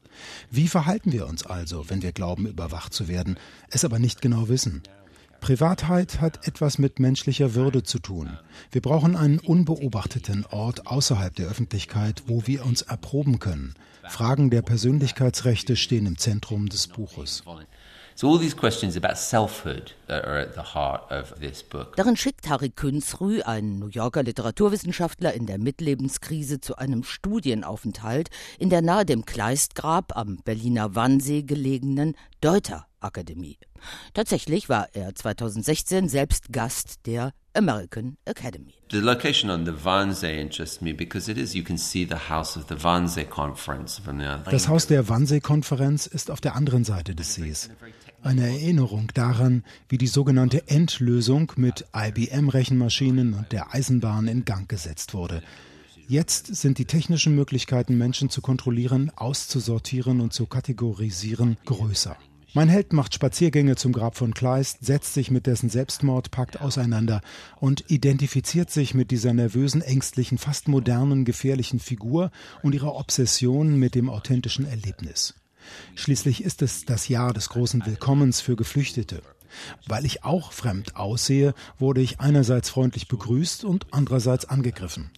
Wie 0.50 0.68
verhalten 0.68 1.12
wir 1.12 1.26
uns 1.26 1.44
also, 1.44 1.88
wenn 1.88 2.02
wir 2.02 2.12
glauben, 2.12 2.46
überwacht 2.46 2.92
zu 2.92 3.08
werden, 3.08 3.36
es 3.70 3.84
aber 3.84 3.98
nicht 3.98 4.22
genau 4.22 4.48
wissen? 4.48 4.82
Privatheit 5.40 6.20
hat 6.20 6.46
etwas 6.46 6.78
mit 6.78 7.00
menschlicher 7.00 7.54
Würde 7.54 7.82
zu 7.82 7.98
tun. 7.98 8.38
Wir 8.70 8.82
brauchen 8.82 9.16
einen 9.16 9.38
unbeobachteten 9.38 10.44
Ort 10.50 10.86
außerhalb 10.86 11.34
der 11.34 11.48
Öffentlichkeit, 11.48 12.24
wo 12.26 12.46
wir 12.46 12.64
uns 12.64 12.82
erproben 12.82 13.38
können. 13.38 13.74
Fragen 14.08 14.50
der 14.50 14.62
Persönlichkeitsrechte 14.62 15.76
stehen 15.76 16.06
im 16.06 16.18
Zentrum 16.18 16.68
des 16.68 16.88
Buches. 16.88 17.42
So 18.14 18.28
all 18.28 18.38
these 18.38 18.56
questions 18.56 18.96
about 18.96 19.16
selfhood 19.16 19.92
are 20.08 20.38
at 20.38 20.54
the 20.54 20.74
heart 20.74 21.10
of 21.10 21.34
this 21.40 21.62
book. 21.62 21.96
Darin 21.96 22.16
schickt 22.16 22.48
Harry 22.48 22.70
Künzrü, 22.70 23.42
ein 23.42 23.78
New 23.78 23.88
Yorker 23.88 24.22
Literaturwissenschaftler 24.22 25.32
in 25.32 25.46
der 25.46 25.58
Mittlebenskrise, 25.58 26.60
zu 26.60 26.76
einem 26.76 27.04
Studienaufenthalt 27.04 28.30
in 28.58 28.70
der 28.70 28.82
nahe 28.82 29.04
dem 29.04 29.24
Kleistgrab 29.24 30.16
am 30.16 30.38
Berliner 30.44 30.94
Wannsee 30.94 31.42
gelegenen 31.42 32.14
Deuter 32.40 32.86
Akademie. 33.00 33.58
Tatsächlich 34.14 34.68
war 34.68 34.88
er 34.92 35.14
2016 35.14 36.08
selbst 36.08 36.52
Gast 36.52 37.06
der 37.06 37.32
American 37.54 38.16
Academy. 38.26 38.74
The 38.90 39.00
location 39.00 39.50
on 39.50 39.64
the 39.64 39.72
Wannsee 39.72 40.38
interests 40.38 40.80
me 40.80 40.92
because 40.92 41.30
it 41.30 41.38
is 41.38 41.54
you 41.54 41.64
can 41.64 41.78
see 41.78 42.06
the 42.06 42.28
house 42.28 42.56
of 42.56 42.66
the 42.68 42.76
Wannsee 42.76 43.28
Conference 43.28 44.00
from 44.00 44.18
the 44.18 44.50
Das 44.50 44.68
Haus 44.68 44.86
der 44.86 45.08
Wannsee-Konferenz 45.08 46.06
ist 46.06 46.30
auf 46.30 46.40
der 46.40 46.54
anderen 46.54 46.84
Seite 46.84 47.14
des 47.14 47.34
Sees. 47.34 47.70
Eine 48.22 48.48
Erinnerung 48.48 49.08
daran, 49.14 49.64
wie 49.88 49.98
die 49.98 50.06
sogenannte 50.06 50.68
Endlösung 50.68 51.52
mit 51.56 51.86
IBM-Rechenmaschinen 51.94 53.34
und 53.34 53.50
der 53.52 53.74
Eisenbahn 53.74 54.28
in 54.28 54.44
Gang 54.44 54.68
gesetzt 54.68 55.14
wurde. 55.14 55.42
Jetzt 56.06 56.54
sind 56.56 56.78
die 56.78 56.86
technischen 56.86 57.36
Möglichkeiten, 57.36 57.96
Menschen 57.96 58.30
zu 58.30 58.42
kontrollieren, 58.42 59.12
auszusortieren 59.14 60.20
und 60.20 60.32
zu 60.32 60.46
kategorisieren, 60.46 61.56
größer. 61.64 62.16
Mein 62.52 62.68
Held 62.68 62.92
macht 62.92 63.14
Spaziergänge 63.14 63.76
zum 63.76 63.92
Grab 63.92 64.16
von 64.16 64.34
Kleist, 64.34 64.84
setzt 64.84 65.14
sich 65.14 65.30
mit 65.30 65.46
dessen 65.46 65.70
Selbstmordpakt 65.70 66.60
auseinander 66.60 67.20
und 67.60 67.84
identifiziert 67.88 68.70
sich 68.72 68.92
mit 68.92 69.12
dieser 69.12 69.32
nervösen, 69.32 69.82
ängstlichen, 69.82 70.36
fast 70.36 70.66
modernen, 70.66 71.24
gefährlichen 71.24 71.78
Figur 71.78 72.32
und 72.64 72.74
ihrer 72.74 72.96
Obsession 72.96 73.78
mit 73.78 73.94
dem 73.94 74.10
authentischen 74.10 74.66
Erlebnis. 74.66 75.34
Schließlich 75.94 76.42
ist 76.42 76.60
es 76.62 76.84
das 76.84 77.06
Jahr 77.06 77.32
des 77.32 77.50
großen 77.50 77.86
Willkommens 77.86 78.40
für 78.40 78.56
Geflüchtete. 78.56 79.22
Weil 79.86 80.04
ich 80.04 80.24
auch 80.24 80.50
fremd 80.50 80.96
aussehe, 80.96 81.54
wurde 81.78 82.00
ich 82.00 82.18
einerseits 82.18 82.68
freundlich 82.68 83.06
begrüßt 83.06 83.64
und 83.64 83.86
andererseits 83.92 84.44
angegriffen. 84.46 85.10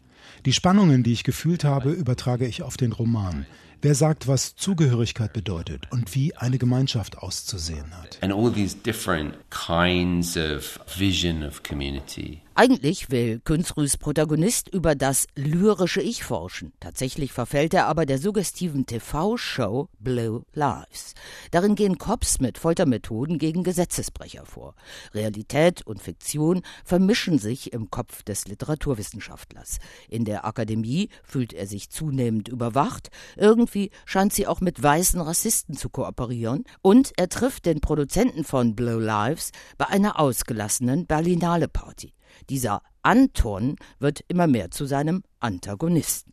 Die 0.45 0.53
Spannungen, 0.53 1.03
die 1.03 1.13
ich 1.13 1.25
gefühlt 1.25 1.65
habe, 1.65 1.93
übertrage 1.93 2.47
ich 2.47 2.63
auf 2.63 2.77
den 2.77 2.93
Roman. 2.93 3.47
Wer 3.85 3.97
sagt, 3.97 4.29
was 4.29 4.55
Zugehörigkeit 4.55 5.33
bedeutet 5.33 5.91
und 5.91 6.15
wie 6.15 6.37
eine 6.37 6.57
Gemeinschaft 6.57 7.19
auszusehen 7.19 7.91
hat? 8.01 8.17
And 8.21 8.33
all 8.33 8.53
these 8.53 8.77
different 8.77 9.35
kinds 9.51 10.37
of 10.37 10.79
vision 10.97 11.43
of 11.43 11.65
community. 11.65 12.43
Eigentlich 12.55 13.11
will 13.11 13.41
Künzrüs 13.41 13.97
Protagonist 13.97 14.69
über 14.69 14.95
das 14.95 15.27
lyrische 15.35 16.03
Ich 16.03 16.23
forschen. 16.23 16.75
Tatsächlich 16.81 17.33
verfällt 17.33 17.73
er 17.73 17.87
aber 17.87 18.05
der 18.05 18.19
suggestiven 18.19 18.85
TV-Show 18.85 19.89
Blue 19.99 20.45
Lives. 20.53 21.15
Darin 21.51 21.77
gehen 21.77 21.97
Cops 21.97 22.41
mit 22.41 22.59
Foltermethoden 22.59 23.39
gegen 23.39 23.63
Gesetzesbrecher 23.65 24.45
vor. 24.45 24.75
Realität 25.15 25.81
und 25.87 26.03
Fiktion 26.03 26.61
vermischen 26.85 27.39
sich 27.39 27.73
im 27.73 27.91
Kopf 27.91 28.23
des 28.23 28.47
Literaturwissenschaftlers. 28.47 29.79
In 30.11 30.27
der 30.27 30.45
Akademie 30.45 31.09
fühlt 31.25 31.55
er 31.55 31.67
sich 31.67 31.89
zunehmend 31.89 32.49
überwacht. 32.49 33.09
Irgendwie 33.35 33.91
scheint 34.05 34.35
sie 34.35 34.47
auch 34.47 34.61
mit 34.61 34.83
weißen 34.83 35.23
Rassisten 35.23 35.75
zu 35.75 35.89
kooperieren. 35.89 36.65
Und 36.83 37.13
er 37.17 37.31
trifft 37.31 37.65
den 37.65 37.81
Produzenten 37.81 38.45
von 38.45 38.77
Blue 38.77 39.03
Lives 39.03 39.53
bei 39.79 39.87
einer 39.87 40.21
ausgelassenen 40.21 41.07
Berlinale 41.07 41.69
Party. 41.69 42.13
Dieser 42.51 42.83
Anton 43.03 43.77
wird 43.99 44.25
immer 44.29 44.47
mehr 44.47 44.71
zu 44.71 44.87
seinem 44.87 45.23
Antagonisten. 45.41 46.33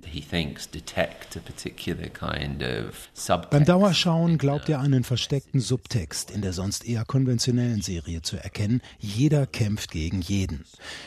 Beim 3.50 3.66
Dauerschauen 3.66 4.38
glaubt 4.38 4.70
er 4.70 4.80
einen 4.80 5.04
versteckten 5.04 5.60
Subtext 5.60 6.32
in 6.32 6.42
der 6.42 6.54
sonst 6.54 6.86
eher 6.86 7.06
konventionellen 7.06 7.82
Serie 7.82 8.22
zu 8.22 8.38
erkennen. 8.38 8.82
Jeder 9.00 9.48
kämpft 9.48 9.92
gegen 9.92 10.22
jeden. 10.22 10.66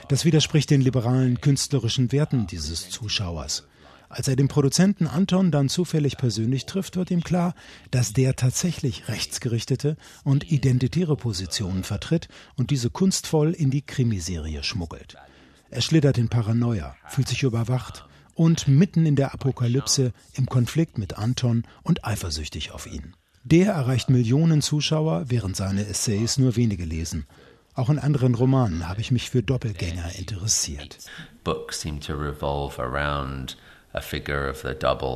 Das 0.09 0.25
widerspricht 0.25 0.71
den 0.71 0.81
liberalen 0.81 1.41
künstlerischen 1.41 2.11
Werten 2.11 2.47
dieses 2.49 2.91
Zuschauers. 2.91 3.65
Als 4.15 4.29
er 4.29 4.37
den 4.37 4.49
Produzenten 4.49 5.07
Anton 5.07 5.51
dann 5.51 5.71
zufällig 5.71 6.19
persönlich 6.19 6.67
trifft, 6.67 6.97
wird 6.97 7.11
ihm 7.11 7.25
klar, 7.25 7.55
dass 7.91 8.13
der 8.13 8.37
tatsächlich 8.37 9.09
rechtsgerichtete 9.09 9.97
und 10.23 10.53
identitäre 10.53 11.17
Positionen 11.17 11.83
vertritt 11.83 12.29
und 12.55 12.69
diese 12.71 12.91
kunstvoll 12.91 13.53
in 13.53 13.71
die 13.71 13.81
Krimiserie 13.81 14.63
schmuggelt. 14.65 15.17
Er 15.71 15.81
schlittert 15.81 16.19
in 16.19 16.29
Paranoia, 16.29 16.95
fühlt 17.09 17.27
sich 17.27 17.43
überwacht 17.43 18.05
und 18.35 18.69
mitten 18.69 19.07
in 19.07 19.17
der 19.17 19.33
Apokalypse 19.33 20.13
im 20.35 20.45
Konflikt 20.45 20.99
mit 20.99 21.17
Anton 21.17 21.65
und 21.83 22.05
eifersüchtig 22.05 22.71
auf 22.73 22.87
ihn. 22.87 23.15
Der 23.45 23.73
erreicht 23.73 24.11
Millionen 24.11 24.61
Zuschauer, 24.61 25.31
während 25.31 25.57
seine 25.57 25.87
Essays 25.87 26.37
nur 26.37 26.57
wenige 26.57 26.85
lesen. 26.85 27.25
Auch 27.75 27.89
in 27.89 27.99
anderen 27.99 28.35
Romanen 28.35 28.91
habe 28.91 29.01
ich 29.01 29.11
mich 29.11 29.31
für 29.31 29.43
Doppelgänger 29.43 30.17
interessiert. 30.19 30.99
Books 31.45 31.81
seem 31.81 31.99
to 31.99 32.13
revolve 32.13 32.79
around 32.79 33.57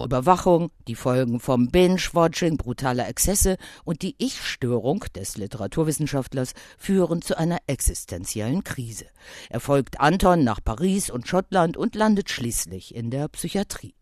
Überwachung, 0.05 0.71
die 0.87 0.95
Folgen 0.95 1.41
vom 1.41 1.69
Binge-Watching, 1.69 2.59
brutaler 2.59 3.09
Exzesse 3.09 3.57
und 3.85 4.03
die 4.03 4.15
Ich-Störung 4.19 5.05
des 5.15 5.39
Literaturwissenschaftlers 5.39 6.53
führen 6.77 7.23
zu 7.23 7.39
einer 7.39 7.59
existenziellen 7.67 8.65
Krise. 8.65 9.07
Er 9.49 9.61
folgt 9.61 10.01
Anton 10.01 10.45
nach 10.45 10.61
Paris 10.63 11.09
und 11.09 11.27
Schottland 11.27 11.77
und 11.77 11.95
landet 11.95 12.29
schließlich 12.29 12.95
in 12.95 13.11
der 13.11 13.29
Psychiatrie. 13.29 13.95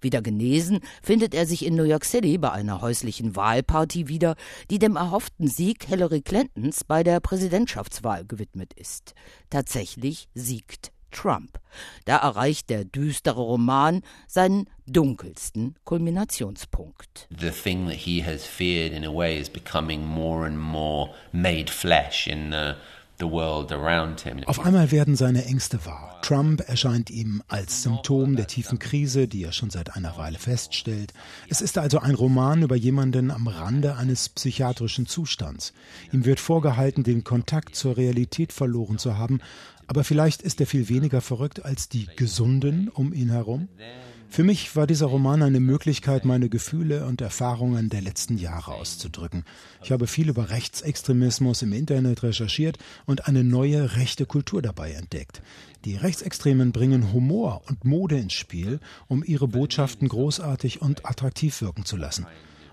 Wieder 0.00 0.22
genesen 0.22 0.80
findet 1.02 1.34
er 1.34 1.46
sich 1.46 1.64
in 1.64 1.74
New 1.74 1.84
York 1.84 2.04
City 2.04 2.38
bei 2.38 2.50
einer 2.50 2.80
häuslichen 2.80 3.36
Wahlparty 3.36 4.08
wieder, 4.08 4.36
die 4.70 4.78
dem 4.78 4.96
erhofften 4.96 5.48
Sieg 5.48 5.84
Hillary 5.84 6.22
Clintons 6.22 6.84
bei 6.84 7.02
der 7.02 7.20
Präsidentschaftswahl 7.20 8.24
gewidmet 8.26 8.72
ist. 8.74 9.14
Tatsächlich 9.50 10.28
siegt 10.34 10.92
Trump. 11.12 11.60
Da 12.04 12.16
erreicht 12.16 12.70
der 12.70 12.84
düstere 12.84 13.40
Roman 13.40 14.02
seinen 14.26 14.68
dunkelsten 14.86 15.76
Kulminationspunkt. 15.84 17.28
The 17.30 17.50
thing 17.50 17.86
that 17.86 17.96
he 17.96 18.24
has 18.24 18.44
feared 18.44 18.92
in 18.92 19.04
a 19.04 19.12
way 19.12 19.38
is 19.38 19.48
becoming 19.48 20.04
more 20.04 20.46
and 20.46 20.58
more 20.58 21.10
made 21.32 21.70
flesh 21.70 22.26
in 22.26 22.50
the 22.50 22.74
auf 23.22 24.60
einmal 24.60 24.90
werden 24.90 25.14
seine 25.14 25.44
Ängste 25.44 25.84
wahr. 25.86 26.18
Trump 26.22 26.60
erscheint 26.66 27.08
ihm 27.08 27.42
als 27.46 27.82
Symptom 27.82 28.34
der 28.34 28.48
tiefen 28.48 28.80
Krise, 28.80 29.28
die 29.28 29.44
er 29.44 29.52
schon 29.52 29.70
seit 29.70 29.94
einer 29.94 30.16
Weile 30.16 30.38
feststellt. 30.38 31.12
Es 31.48 31.60
ist 31.60 31.78
also 31.78 32.00
ein 32.00 32.14
Roman 32.14 32.62
über 32.62 32.74
jemanden 32.74 33.30
am 33.30 33.46
Rande 33.46 33.96
eines 33.96 34.28
psychiatrischen 34.28 35.06
Zustands. 35.06 35.72
Ihm 36.12 36.24
wird 36.24 36.40
vorgehalten, 36.40 37.04
den 37.04 37.22
Kontakt 37.22 37.76
zur 37.76 37.96
Realität 37.96 38.52
verloren 38.52 38.98
zu 38.98 39.16
haben, 39.16 39.40
aber 39.92 40.04
vielleicht 40.04 40.40
ist 40.40 40.58
er 40.58 40.66
viel 40.66 40.88
weniger 40.88 41.20
verrückt 41.20 41.66
als 41.66 41.90
die 41.90 42.06
Gesunden 42.16 42.88
um 42.88 43.12
ihn 43.12 43.28
herum. 43.28 43.68
Für 44.30 44.42
mich 44.42 44.74
war 44.74 44.86
dieser 44.86 45.04
Roman 45.04 45.42
eine 45.42 45.60
Möglichkeit, 45.60 46.24
meine 46.24 46.48
Gefühle 46.48 47.04
und 47.04 47.20
Erfahrungen 47.20 47.90
der 47.90 48.00
letzten 48.00 48.38
Jahre 48.38 48.72
auszudrücken. 48.72 49.44
Ich 49.84 49.92
habe 49.92 50.06
viel 50.06 50.30
über 50.30 50.48
Rechtsextremismus 50.48 51.60
im 51.60 51.74
Internet 51.74 52.22
recherchiert 52.22 52.78
und 53.04 53.28
eine 53.28 53.44
neue 53.44 53.94
rechte 53.96 54.24
Kultur 54.24 54.62
dabei 54.62 54.92
entdeckt. 54.92 55.42
Die 55.84 55.96
Rechtsextremen 55.96 56.72
bringen 56.72 57.12
Humor 57.12 57.60
und 57.68 57.84
Mode 57.84 58.16
ins 58.16 58.32
Spiel, 58.32 58.80
um 59.08 59.22
ihre 59.22 59.46
Botschaften 59.46 60.08
großartig 60.08 60.80
und 60.80 61.04
attraktiv 61.04 61.60
wirken 61.60 61.84
zu 61.84 61.98
lassen. 61.98 62.26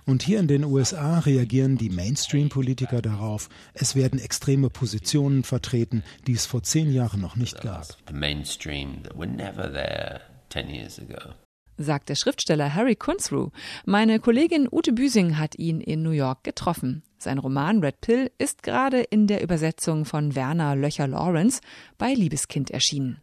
Und 0.06 0.24
hier 0.24 0.40
in 0.40 0.48
den 0.48 0.64
USA 0.64 1.20
reagieren 1.20 1.78
die 1.78 1.90
Mainstream-Politiker 1.90 3.02
darauf. 3.02 3.50
Es 3.74 3.96
werden 3.96 4.20
extreme 4.20 4.70
Positionen 4.70 5.44
vertreten, 5.44 6.04
die 6.28 6.34
es 6.34 6.46
vor 6.46 6.64
zehn 6.64 6.92
Jahren 6.92 7.22
noch 7.22 7.36
nicht 7.36 7.62
gab. 7.62 7.88
Mainstream 8.12 9.04
that 9.04 9.18
were 9.18 9.28
never 9.28 9.72
there 9.72 10.22
ten 10.50 10.70
years 10.70 11.00
ago 11.00 11.34
sagt 11.80 12.10
der 12.10 12.16
Schriftsteller 12.16 12.76
Harry 12.76 12.96
Kunzru. 12.96 13.52
Meine 13.86 14.20
Kollegin 14.20 14.68
Ute 14.70 14.92
Büsing 14.92 15.38
hat 15.38 15.58
ihn 15.58 15.82
in 15.82 16.04
New 16.04 16.12
York 16.12 16.44
getroffen. 16.44 17.04
Sein 17.18 17.38
Roman 17.38 17.80
Red 17.80 18.02
Pill 18.02 18.32
ist 18.38 18.64
gerade 18.64 19.02
in 19.02 19.28
der 19.28 19.42
Übersetzung 19.42 20.06
von 20.06 20.36
Werner 20.36 20.76
Löcher-Lawrence 20.76 21.62
bei 21.98 22.14
Liebeskind 22.14 22.70
erschienen. 22.72 23.22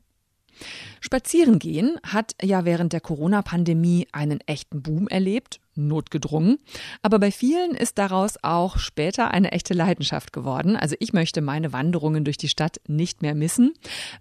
Spazierengehen 1.00 1.98
hat 2.02 2.34
ja 2.42 2.64
während 2.64 2.92
der 2.92 3.00
Corona-Pandemie 3.00 4.08
einen 4.12 4.40
echten 4.46 4.82
Boom 4.82 5.08
erlebt, 5.08 5.60
notgedrungen. 5.74 6.58
Aber 7.02 7.18
bei 7.18 7.30
vielen 7.30 7.72
ist 7.72 7.98
daraus 7.98 8.36
auch 8.42 8.78
später 8.78 9.30
eine 9.30 9.52
echte 9.52 9.74
Leidenschaft 9.74 10.32
geworden. 10.32 10.76
Also 10.76 10.96
ich 10.98 11.12
möchte 11.12 11.40
meine 11.40 11.72
Wanderungen 11.72 12.24
durch 12.24 12.38
die 12.38 12.48
Stadt 12.48 12.80
nicht 12.86 13.22
mehr 13.22 13.34
missen. 13.34 13.74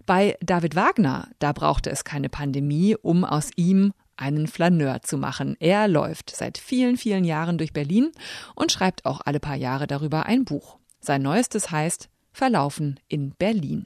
Bei 0.04 0.36
David 0.40 0.76
Wagner, 0.76 1.28
da 1.38 1.52
brauchte 1.52 1.90
es 1.90 2.04
keine 2.04 2.28
Pandemie, 2.28 2.96
um 3.00 3.24
aus 3.24 3.50
ihm 3.56 3.92
einen 4.16 4.46
Flaneur 4.46 5.02
zu 5.02 5.18
machen. 5.18 5.56
Er 5.60 5.88
läuft 5.88 6.34
seit 6.34 6.58
vielen, 6.58 6.96
vielen 6.96 7.24
Jahren 7.24 7.58
durch 7.58 7.72
Berlin 7.72 8.12
und 8.54 8.72
schreibt 8.72 9.04
auch 9.04 9.20
alle 9.24 9.40
paar 9.40 9.56
Jahre 9.56 9.86
darüber 9.86 10.26
ein 10.26 10.44
Buch. 10.44 10.78
Sein 11.00 11.22
neuestes 11.22 11.70
heißt 11.70 12.08
Verlaufen 12.32 13.00
in 13.08 13.30
Berlin. 13.30 13.84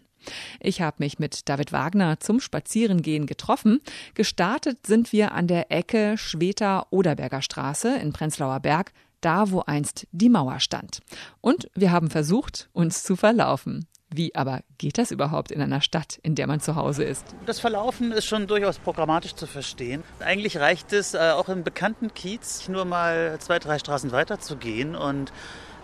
Ich 0.60 0.80
habe 0.80 0.96
mich 0.98 1.18
mit 1.18 1.48
David 1.48 1.72
Wagner 1.72 2.20
zum 2.20 2.40
Spazierengehen 2.40 3.26
getroffen. 3.26 3.80
Gestartet 4.14 4.86
sind 4.86 5.12
wir 5.12 5.32
an 5.32 5.46
der 5.46 5.70
Ecke 5.70 6.16
Schweter-Oderberger 6.16 7.42
Straße 7.42 7.96
in 7.96 8.12
Prenzlauer 8.12 8.60
Berg, 8.60 8.92
da 9.20 9.50
wo 9.50 9.60
einst 9.60 10.06
die 10.12 10.28
Mauer 10.28 10.60
stand. 10.60 11.00
Und 11.40 11.68
wir 11.74 11.92
haben 11.92 12.10
versucht, 12.10 12.68
uns 12.72 13.02
zu 13.02 13.16
verlaufen. 13.16 13.86
Wie 14.12 14.34
aber 14.34 14.62
geht 14.78 14.98
das 14.98 15.12
überhaupt 15.12 15.52
in 15.52 15.62
einer 15.62 15.80
Stadt, 15.80 16.18
in 16.22 16.34
der 16.34 16.48
man 16.48 16.58
zu 16.58 16.74
Hause 16.74 17.04
ist? 17.04 17.24
Das 17.46 17.60
Verlaufen 17.60 18.10
ist 18.10 18.24
schon 18.24 18.48
durchaus 18.48 18.78
programmatisch 18.78 19.36
zu 19.36 19.46
verstehen. 19.46 20.02
Eigentlich 20.18 20.56
reicht 20.56 20.92
es, 20.92 21.14
äh, 21.14 21.30
auch 21.30 21.48
im 21.48 21.62
bekannten 21.62 22.12
Kiez 22.12 22.68
nur 22.68 22.84
mal 22.84 23.38
zwei, 23.38 23.60
drei 23.60 23.78
Straßen 23.78 24.10
weiter 24.10 24.40
zu 24.40 24.56
gehen 24.56 24.96
und 24.96 25.32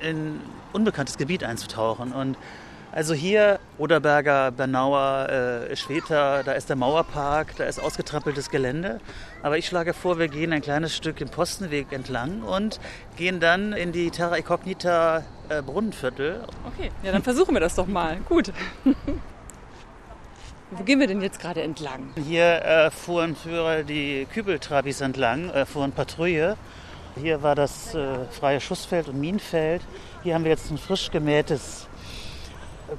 in 0.00 0.40
unbekanntes 0.72 1.18
Gebiet 1.18 1.44
einzutauchen. 1.44 2.12
Und 2.12 2.36
also 2.96 3.12
hier 3.12 3.60
Oderberger, 3.76 4.50
Bernauer, 4.52 5.28
äh, 5.28 5.76
Schweter, 5.76 6.42
da 6.42 6.52
ist 6.52 6.70
der 6.70 6.76
Mauerpark, 6.76 7.54
da 7.58 7.64
ist 7.64 7.78
ausgetrampeltes 7.78 8.48
Gelände. 8.48 9.00
Aber 9.42 9.58
ich 9.58 9.66
schlage 9.66 9.92
vor, 9.92 10.18
wir 10.18 10.28
gehen 10.28 10.50
ein 10.54 10.62
kleines 10.62 10.96
Stück 10.96 11.16
den 11.16 11.28
Postenweg 11.28 11.92
entlang 11.92 12.40
und 12.42 12.80
gehen 13.18 13.38
dann 13.38 13.74
in 13.74 13.92
die 13.92 14.10
Terra 14.10 14.36
Incognita 14.36 15.24
äh, 15.50 15.60
Brunnenviertel. 15.60 16.42
Okay, 16.74 16.90
ja, 17.02 17.12
dann 17.12 17.22
versuchen 17.22 17.52
wir 17.52 17.60
das 17.60 17.74
doch 17.74 17.86
mal. 17.86 18.16
Gut. 18.30 18.50
Wo 20.70 20.82
gehen 20.82 20.98
wir 20.98 21.06
denn 21.06 21.20
jetzt 21.20 21.38
gerade 21.38 21.60
entlang? 21.60 22.08
Hier 22.26 22.64
äh, 22.64 22.90
fuhren 22.90 23.36
früher 23.36 23.82
die 23.82 24.26
Kübeltrabis 24.32 25.02
entlang, 25.02 25.50
äh, 25.50 25.66
fuhren 25.66 25.92
Patrouille. 25.92 26.56
Hier 27.20 27.42
war 27.42 27.54
das 27.54 27.94
äh, 27.94 28.24
freie 28.30 28.62
Schussfeld 28.62 29.08
und 29.08 29.20
Minenfeld. 29.20 29.82
Hier 30.22 30.34
haben 30.34 30.44
wir 30.44 30.50
jetzt 30.50 30.70
ein 30.70 30.78
frisch 30.78 31.10
gemähtes 31.10 31.88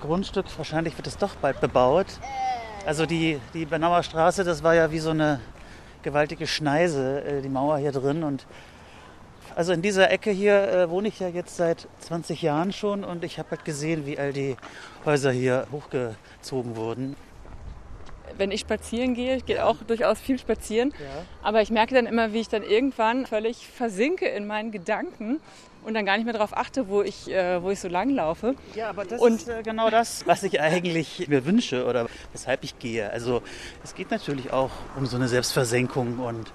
Grundstück. 0.01 0.45
Wahrscheinlich 0.57 0.97
wird 0.97 1.07
es 1.07 1.17
doch 1.17 1.35
bald 1.35 1.61
bebaut. 1.61 2.07
Also 2.85 3.05
die, 3.05 3.39
die 3.53 3.65
Bernauer 3.65 4.03
Straße, 4.03 4.43
das 4.43 4.63
war 4.63 4.75
ja 4.75 4.91
wie 4.91 4.99
so 4.99 5.11
eine 5.11 5.39
gewaltige 6.03 6.47
Schneise, 6.47 7.23
äh, 7.23 7.41
die 7.41 7.49
Mauer 7.49 7.77
hier 7.77 7.91
drin. 7.91 8.23
Und 8.23 8.45
also 9.55 9.73
in 9.73 9.81
dieser 9.81 10.11
Ecke 10.11 10.31
hier 10.31 10.67
äh, 10.67 10.89
wohne 10.89 11.07
ich 11.07 11.19
ja 11.19 11.27
jetzt 11.27 11.57
seit 11.57 11.87
20 11.99 12.41
Jahren 12.41 12.71
schon 12.71 13.03
und 13.03 13.23
ich 13.23 13.39
habe 13.39 13.51
halt 13.51 13.65
gesehen, 13.65 14.05
wie 14.05 14.17
all 14.17 14.33
die 14.33 14.55
Häuser 15.05 15.31
hier 15.31 15.67
hochgezogen 15.71 16.75
wurden 16.75 17.15
wenn 18.37 18.51
ich 18.51 18.61
spazieren 18.61 19.13
gehe, 19.13 19.37
ich 19.37 19.45
gehe 19.45 19.65
auch 19.65 19.77
durchaus 19.87 20.19
viel 20.19 20.39
spazieren, 20.39 20.93
ja. 20.99 21.05
aber 21.41 21.61
ich 21.61 21.69
merke 21.69 21.95
dann 21.95 22.05
immer, 22.05 22.33
wie 22.33 22.39
ich 22.39 22.49
dann 22.49 22.63
irgendwann 22.63 23.25
völlig 23.25 23.67
versinke 23.67 24.27
in 24.27 24.47
meinen 24.47 24.71
Gedanken 24.71 25.39
und 25.83 25.93
dann 25.93 26.05
gar 26.05 26.17
nicht 26.17 26.25
mehr 26.25 26.33
darauf 26.33 26.55
achte, 26.55 26.89
wo 26.89 27.01
ich, 27.01 27.31
äh, 27.31 27.61
wo 27.63 27.71
ich 27.71 27.79
so 27.79 27.87
lang 27.87 28.09
laufe. 28.09 28.55
Ja, 28.75 28.89
aber 28.89 29.05
das 29.05 29.21
und 29.21 29.35
ist 29.35 29.47
äh, 29.47 29.63
genau 29.63 29.89
das, 29.89 30.27
was 30.27 30.43
ich 30.43 30.59
eigentlich 30.59 31.27
mir 31.29 31.45
wünsche 31.45 31.85
oder 31.85 32.07
weshalb 32.33 32.63
ich 32.63 32.77
gehe. 32.77 33.09
Also 33.09 33.41
es 33.83 33.95
geht 33.95 34.11
natürlich 34.11 34.51
auch 34.51 34.71
um 34.97 35.05
so 35.05 35.15
eine 35.15 35.29
Selbstversenkung 35.29 36.19
und 36.19 36.51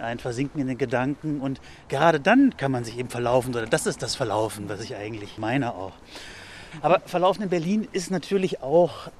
ein 0.00 0.18
Versinken 0.18 0.60
in 0.60 0.66
den 0.66 0.78
Gedanken 0.78 1.40
und 1.40 1.60
gerade 1.88 2.18
dann 2.18 2.56
kann 2.56 2.72
man 2.72 2.82
sich 2.82 2.98
eben 2.98 3.08
verlaufen 3.08 3.54
oder 3.54 3.66
das 3.66 3.86
ist 3.86 4.02
das 4.02 4.16
Verlaufen, 4.16 4.68
was 4.68 4.80
ich 4.80 4.96
eigentlich 4.96 5.38
meine 5.38 5.74
auch. 5.74 5.92
Aber 6.80 7.00
Verlaufen 7.06 7.42
in 7.42 7.50
Berlin 7.50 7.86
ist 7.92 8.10
natürlich 8.10 8.62
auch 8.62 9.10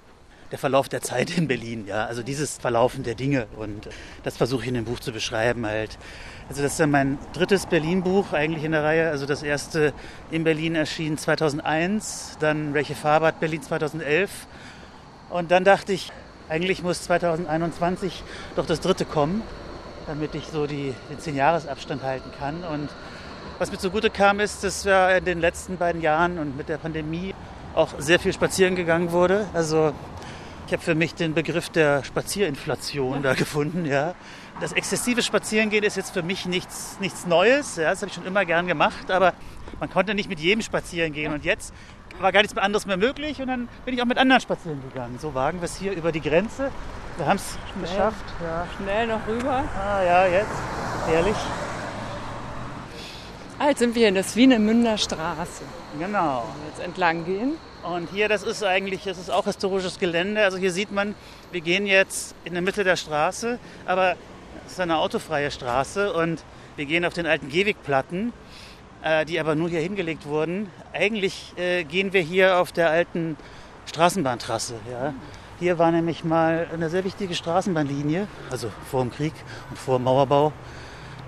der 0.52 0.58
Verlauf 0.58 0.88
der 0.88 1.00
Zeit 1.00 1.36
in 1.36 1.48
Berlin, 1.48 1.86
ja, 1.86 2.04
also 2.04 2.22
dieses 2.22 2.58
Verlaufen 2.58 3.02
der 3.02 3.14
Dinge 3.14 3.46
und 3.56 3.88
das 4.22 4.36
versuche 4.36 4.62
ich 4.62 4.68
in 4.68 4.74
dem 4.74 4.84
Buch 4.84 5.00
zu 5.00 5.10
beschreiben 5.10 5.66
halt. 5.66 5.98
Also 6.48 6.62
das 6.62 6.72
ist 6.72 6.78
ja 6.78 6.86
mein 6.86 7.18
drittes 7.32 7.66
Berlin-Buch 7.66 8.34
eigentlich 8.34 8.62
in 8.62 8.72
der 8.72 8.84
Reihe. 8.84 9.08
Also 9.08 9.24
das 9.24 9.42
erste 9.42 9.94
in 10.30 10.44
Berlin 10.44 10.74
erschien 10.74 11.16
2001, 11.16 12.36
dann 12.38 12.74
Welche 12.74 12.94
Farbe 12.94 13.26
hat 13.26 13.40
Berlin 13.40 13.62
2011 13.62 14.30
und 15.30 15.50
dann 15.50 15.64
dachte 15.64 15.94
ich, 15.94 16.12
eigentlich 16.50 16.82
muss 16.82 17.02
2021 17.02 18.22
doch 18.54 18.66
das 18.66 18.80
dritte 18.80 19.06
kommen, 19.06 19.42
damit 20.06 20.34
ich 20.34 20.44
so 20.48 20.66
die, 20.66 20.92
den 21.08 21.18
10-Jahres-Abstand 21.18 22.02
halten 22.02 22.30
kann 22.38 22.62
und 22.62 22.90
was 23.58 23.70
mir 23.70 23.78
zugute 23.78 24.10
kam, 24.10 24.38
ist, 24.40 24.64
dass 24.64 24.84
wir 24.84 25.16
in 25.16 25.24
den 25.24 25.40
letzten 25.40 25.78
beiden 25.78 26.02
Jahren 26.02 26.38
und 26.38 26.58
mit 26.58 26.68
der 26.68 26.76
Pandemie 26.76 27.34
auch 27.74 27.88
sehr 27.98 28.18
viel 28.18 28.32
spazieren 28.32 28.76
gegangen 28.76 29.12
wurde. 29.12 29.46
Also 29.54 29.92
Ich 30.72 30.74
habe 30.74 30.84
für 30.84 30.94
mich 30.94 31.14
den 31.14 31.34
Begriff 31.34 31.68
der 31.68 32.02
Spazierinflation 32.02 33.22
da 33.22 33.34
gefunden. 33.34 33.84
Ja. 33.84 34.14
Das 34.58 34.72
exzessive 34.72 35.20
Spazierengehen 35.20 35.84
ist 35.84 35.98
jetzt 35.98 36.14
für 36.14 36.22
mich 36.22 36.46
nichts, 36.46 36.96
nichts 36.98 37.26
Neues. 37.26 37.76
Ja. 37.76 37.90
Das 37.90 38.00
habe 38.00 38.08
ich 38.08 38.14
schon 38.14 38.24
immer 38.24 38.46
gern 38.46 38.66
gemacht, 38.66 39.10
aber 39.10 39.34
man 39.80 39.90
konnte 39.90 40.14
nicht 40.14 40.30
mit 40.30 40.40
jedem 40.40 40.62
spazieren 40.62 41.12
gehen. 41.12 41.34
Und 41.34 41.44
jetzt 41.44 41.74
war 42.20 42.32
gar 42.32 42.40
nichts 42.40 42.54
mehr 42.54 42.64
anderes 42.64 42.86
mehr 42.86 42.96
möglich 42.96 43.42
und 43.42 43.48
dann 43.48 43.68
bin 43.84 43.92
ich 43.92 44.00
auch 44.00 44.06
mit 44.06 44.16
anderen 44.16 44.40
spazieren 44.40 44.80
gegangen. 44.80 45.18
So 45.18 45.34
wagen 45.34 45.60
wir 45.60 45.66
es 45.66 45.76
hier 45.76 45.92
über 45.92 46.10
die 46.10 46.22
Grenze. 46.22 46.70
Wir 47.18 47.26
haben 47.26 47.36
es 47.36 47.58
geschafft. 47.78 48.24
Ja. 48.42 48.66
Schnell 48.78 49.08
noch 49.08 49.26
rüber. 49.28 49.64
Ah 49.78 50.02
ja, 50.02 50.26
jetzt. 50.26 50.56
Herrlich. 51.06 51.36
Ah, 53.62 53.68
jetzt 53.68 53.78
sind 53.78 53.94
wir 53.94 54.08
in 54.08 54.14
der 54.14 54.24
Swinemünder 54.24 54.98
Straße. 54.98 55.62
Genau. 55.96 56.42
Wenn 56.52 56.62
wir 56.62 56.68
jetzt 56.70 56.80
entlang 56.84 57.24
gehen. 57.24 57.52
Und 57.84 58.10
hier, 58.10 58.28
das 58.28 58.42
ist 58.42 58.64
eigentlich, 58.64 59.04
das 59.04 59.18
ist 59.18 59.30
auch 59.30 59.44
historisches 59.44 60.00
Gelände. 60.00 60.42
Also 60.42 60.58
hier 60.58 60.72
sieht 60.72 60.90
man, 60.90 61.14
wir 61.52 61.60
gehen 61.60 61.86
jetzt 61.86 62.34
in 62.44 62.54
der 62.54 62.62
Mitte 62.62 62.82
der 62.82 62.96
Straße, 62.96 63.60
aber 63.86 64.16
es 64.66 64.72
ist 64.72 64.80
eine 64.80 64.98
autofreie 64.98 65.52
Straße 65.52 66.12
und 66.12 66.42
wir 66.74 66.86
gehen 66.86 67.04
auf 67.04 67.14
den 67.14 67.24
alten 67.24 67.50
Gehwegplatten, 67.50 68.32
äh, 69.04 69.24
die 69.26 69.38
aber 69.38 69.54
nur 69.54 69.68
hier 69.68 69.80
hingelegt 69.80 70.26
wurden. 70.26 70.68
Eigentlich 70.92 71.54
äh, 71.56 71.84
gehen 71.84 72.12
wir 72.12 72.20
hier 72.20 72.58
auf 72.58 72.72
der 72.72 72.90
alten 72.90 73.36
Straßenbahntrasse. 73.86 74.74
Ja. 74.90 75.14
Hier 75.60 75.78
war 75.78 75.92
nämlich 75.92 76.24
mal 76.24 76.66
eine 76.72 76.90
sehr 76.90 77.04
wichtige 77.04 77.36
Straßenbahnlinie, 77.36 78.26
also 78.50 78.72
vor 78.90 79.02
dem 79.02 79.12
Krieg 79.12 79.34
und 79.70 79.78
vor 79.78 80.00
dem 80.00 80.02
Mauerbau, 80.02 80.52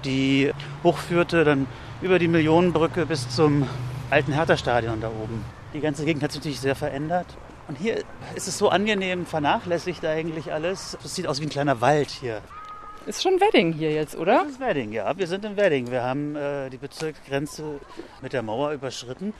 die 0.04 0.52
hochführte 0.82 1.44
dann 1.44 1.68
über 2.04 2.18
die 2.18 2.28
Millionenbrücke 2.28 3.06
bis 3.06 3.30
zum 3.30 3.66
alten 4.11 4.32
Hertha-Stadion 4.32 5.00
da 5.00 5.08
oben. 5.08 5.42
Die 5.73 5.80
ganze 5.80 6.04
Gegend 6.04 6.23
hat 6.23 6.32
sich 6.32 6.40
natürlich 6.40 6.61
sehr 6.61 6.76
verändert. 6.76 7.26
Und 7.66 7.78
hier 7.78 7.96
ist 8.34 8.46
es 8.46 8.58
so 8.58 8.68
angenehm 8.68 9.25
vernachlässigt 9.25 10.04
eigentlich 10.04 10.52
alles. 10.52 10.99
Es 11.02 11.14
sieht 11.14 11.26
aus 11.26 11.40
wie 11.40 11.46
ein 11.46 11.49
kleiner 11.49 11.80
Wald 11.80 12.11
hier. 12.11 12.42
Ist 13.06 13.23
schon 13.23 13.40
Wedding 13.40 13.73
hier 13.73 13.90
jetzt, 13.90 14.16
oder? 14.16 14.42
Das 14.42 14.52
ist 14.52 14.61
Wedding, 14.61 14.92
ja. 14.92 15.16
Wir 15.16 15.26
sind 15.26 15.46
in 15.46 15.56
Wedding. 15.56 15.90
Wir 15.90 16.02
haben 16.02 16.37
äh, 16.37 16.68
die 16.68 16.76
Bezirksgrenze 16.76 17.80
mit 18.20 18.34
der 18.34 18.42
Mauer 18.42 18.73
überschritten. 18.73 19.32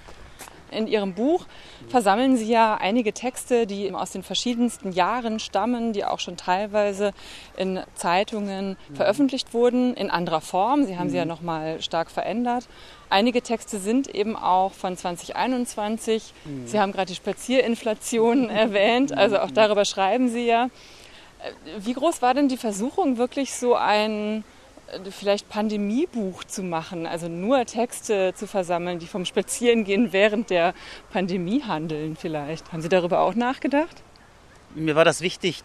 In 0.71 0.87
Ihrem 0.87 1.15
Buch 1.15 1.47
versammeln 1.89 2.37
Sie 2.37 2.51
ja 2.51 2.75
einige 2.75 3.13
Texte, 3.13 3.67
die 3.67 3.93
aus 3.93 4.11
den 4.11 4.23
verschiedensten 4.23 4.93
Jahren 4.93 5.39
stammen, 5.39 5.93
die 5.93 6.05
auch 6.05 6.19
schon 6.19 6.37
teilweise 6.37 7.13
in 7.57 7.81
Zeitungen 7.95 8.77
mhm. 8.89 8.97
veröffentlicht 8.97 9.55
wurden, 9.55 9.95
in 9.95 10.11
anderer 10.11 10.41
Form. 10.41 10.85
Sie 10.85 10.99
haben 10.99 11.11
sie 11.11 11.17
ja 11.17 11.25
mhm. 11.25 11.31
nochmal 11.31 11.83
stark 11.83 12.11
verändert. 12.11 12.67
Einige 13.11 13.43
Texte 13.43 13.79
sind 13.79 14.09
eben 14.09 14.37
auch 14.37 14.73
von 14.73 14.97
2021. 14.97 16.33
Mhm. 16.45 16.67
Sie 16.67 16.81
haben 16.81 16.93
gerade 16.93 17.07
die 17.07 17.15
Spazierinflation 17.15 18.51
erwähnt, 18.51 19.17
also 19.17 19.39
auch 19.39 19.51
darüber 19.51 19.85
schreiben 19.85 20.29
Sie 20.29 20.47
ja. 20.47 20.69
Wie 21.79 21.93
groß 21.93 22.23
war 22.23 22.35
denn 22.35 22.49
die 22.49 22.57
Versuchung, 22.57 23.19
wirklich 23.19 23.55
so 23.55 23.75
ein 23.75 24.45
vielleicht 25.11 25.49
Pandemiebuch 25.49 26.45
zu 26.45 26.63
machen, 26.63 27.07
also 27.07 27.29
nur 27.29 27.65
Texte 27.65 28.33
zu 28.35 28.47
versammeln, 28.47 28.99
die 28.99 29.07
vom 29.07 29.25
Spazierengehen 29.25 30.13
während 30.13 30.51
der 30.51 30.75
Pandemie 31.13 31.63
handeln 31.63 32.17
vielleicht. 32.17 32.73
Haben 32.73 32.83
Sie 32.83 32.89
darüber 32.89 33.21
auch 33.21 33.35
nachgedacht? 33.35 34.03
Mir 34.75 34.97
war 34.97 35.05
das 35.05 35.21
wichtig, 35.21 35.63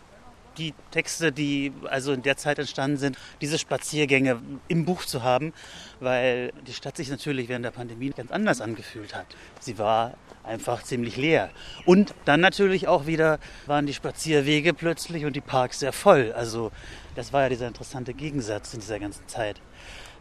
die 0.60 0.74
Texte, 0.92 1.32
die 1.32 1.72
also 1.90 2.12
in 2.12 2.22
der 2.22 2.38
Zeit 2.38 2.60
entstanden 2.60 2.98
sind, 2.98 3.18
diese 3.42 3.58
Spaziergänge 3.58 4.42
im 4.68 4.86
Buch 4.86 5.06
zu 5.06 5.24
haben, 5.24 5.54
weil 6.00 6.52
die 6.68 6.74
Stadt 6.74 6.98
sich 6.98 7.10
natürlich 7.10 7.48
während 7.48 7.66
der 7.66 7.72
Pandemie 7.72 8.10
ganz 8.10 8.32
anders 8.32 8.62
angefühlt 8.62 9.16
hat. 9.16 9.26
Sie 9.60 9.78
war 9.78 10.14
einfach 10.44 10.84
ziemlich 10.84 11.16
leer. 11.18 11.50
Und 11.86 12.14
dann 12.26 12.42
natürlich 12.42 12.88
auch 12.88 13.06
wieder 13.06 13.40
waren 13.66 13.86
die 13.86 13.94
Spazierwege 13.94 14.74
plötzlich 14.74 15.26
und 15.26 15.36
die 15.36 15.42
Parks 15.42 15.80
sehr 15.80 15.94
voll. 15.94 16.34
Also 16.36 16.72
das 17.16 17.34
war 17.34 17.44
ja 17.44 17.50
dieser 17.50 17.68
interessante 17.68 18.14
Gegensatz 18.14 18.74
in 18.74 18.82
dieser 18.82 19.00
ganzen 19.00 19.28
Zeit. 19.28 19.62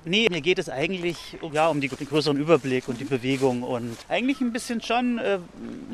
Nee, 0.04 0.28
mir 0.30 0.40
geht 0.40 0.58
es 0.58 0.68
eigentlich 0.68 1.38
ja, 1.52 1.68
um 1.68 1.80
die, 1.80 1.88
den 1.88 2.08
größeren 2.08 2.38
Überblick 2.38 2.88
und 2.88 3.00
die 3.00 3.04
Bewegung 3.04 3.62
und 3.62 3.96
eigentlich 4.08 4.40
ein 4.40 4.52
bisschen 4.52 4.80
schon 4.80 5.18
äh, 5.18 5.38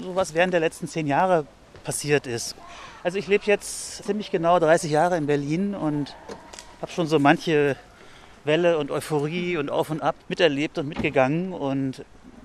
so 0.01 0.15
was 0.15 0.35
während 0.35 0.53
der 0.53 0.61
letzten 0.61 0.89
zehn 0.89 1.07
Jahre 1.07 1.47
passiert 1.83 2.27
ist. 2.27 2.55
Also 3.03 3.19
ich 3.19 3.27
lebe 3.27 3.45
jetzt 3.47 4.05
ziemlich 4.05 4.31
genau 4.31 4.59
30 4.59 4.91
Jahre 4.91 5.17
in 5.17 5.27
Berlin 5.27 5.75
und 5.75 6.15
habe 6.81 6.93
schon 6.93 7.07
so 7.07 7.19
manche 7.19 7.77
Welle 8.45 8.79
und 8.79 8.91
Euphorie 8.91 9.57
und 9.57 9.71
Auf 9.71 9.91
und 9.91 10.03
Ab 10.03 10.17
miterlebt 10.29 10.79
und 10.79 10.89
mitgegangen 10.89 11.53
und 11.53 12.05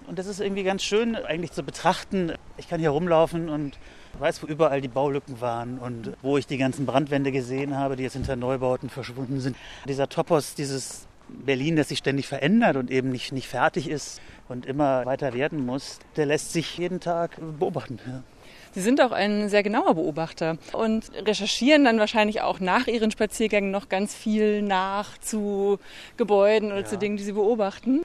und 0.09 0.17
das 0.17 0.25
ist 0.25 0.39
irgendwie 0.39 0.63
ganz 0.63 0.81
schön 0.81 1.15
eigentlich 1.15 1.51
zu 1.51 1.61
betrachten. 1.61 2.33
Ich 2.57 2.67
kann 2.67 2.79
hier 2.79 2.89
rumlaufen 2.89 3.47
und 3.47 3.77
weiß, 4.17 4.41
wo 4.41 4.47
überall 4.47 4.81
die 4.81 4.87
Baulücken 4.87 5.39
waren 5.39 5.77
und 5.77 6.13
wo 6.23 6.35
ich 6.39 6.47
die 6.47 6.57
ganzen 6.57 6.87
Brandwände 6.87 7.31
gesehen 7.31 7.77
habe, 7.77 7.95
die 7.95 8.01
jetzt 8.01 8.13
hinter 8.13 8.35
Neubauten 8.35 8.89
verschwunden 8.89 9.39
sind. 9.39 9.55
Dieser 9.87 10.09
Topos, 10.09 10.55
dieses 10.55 11.05
Berlin, 11.27 11.75
das 11.75 11.89
sich 11.89 11.99
ständig 11.99 12.27
verändert 12.27 12.75
und 12.75 12.89
eben 12.89 13.11
nicht, 13.11 13.31
nicht 13.31 13.47
fertig 13.47 13.87
ist 13.87 14.19
und 14.47 14.65
immer 14.65 15.05
weiter 15.05 15.33
werden 15.35 15.63
muss, 15.63 15.99
der 16.15 16.25
lässt 16.25 16.53
sich 16.53 16.75
jeden 16.79 16.99
Tag 16.99 17.37
beobachten. 17.59 17.99
Ja. 18.03 18.23
Sie 18.71 18.81
sind 18.81 19.01
auch 19.01 19.11
ein 19.11 19.49
sehr 19.49 19.63
genauer 19.63 19.95
Beobachter 19.95 20.57
und 20.73 21.11
recherchieren 21.25 21.83
dann 21.83 21.99
wahrscheinlich 21.99 22.41
auch 22.41 22.59
nach 22.59 22.87
Ihren 22.87 23.11
Spaziergängen 23.11 23.71
noch 23.71 23.89
ganz 23.89 24.13
viel 24.13 24.61
nach 24.61 25.17
zu 25.17 25.79
Gebäuden 26.17 26.71
oder 26.71 26.81
ja. 26.81 26.85
zu 26.85 26.97
Dingen, 26.97 27.17
die 27.17 27.23
Sie 27.23 27.33
beobachten. 27.33 28.03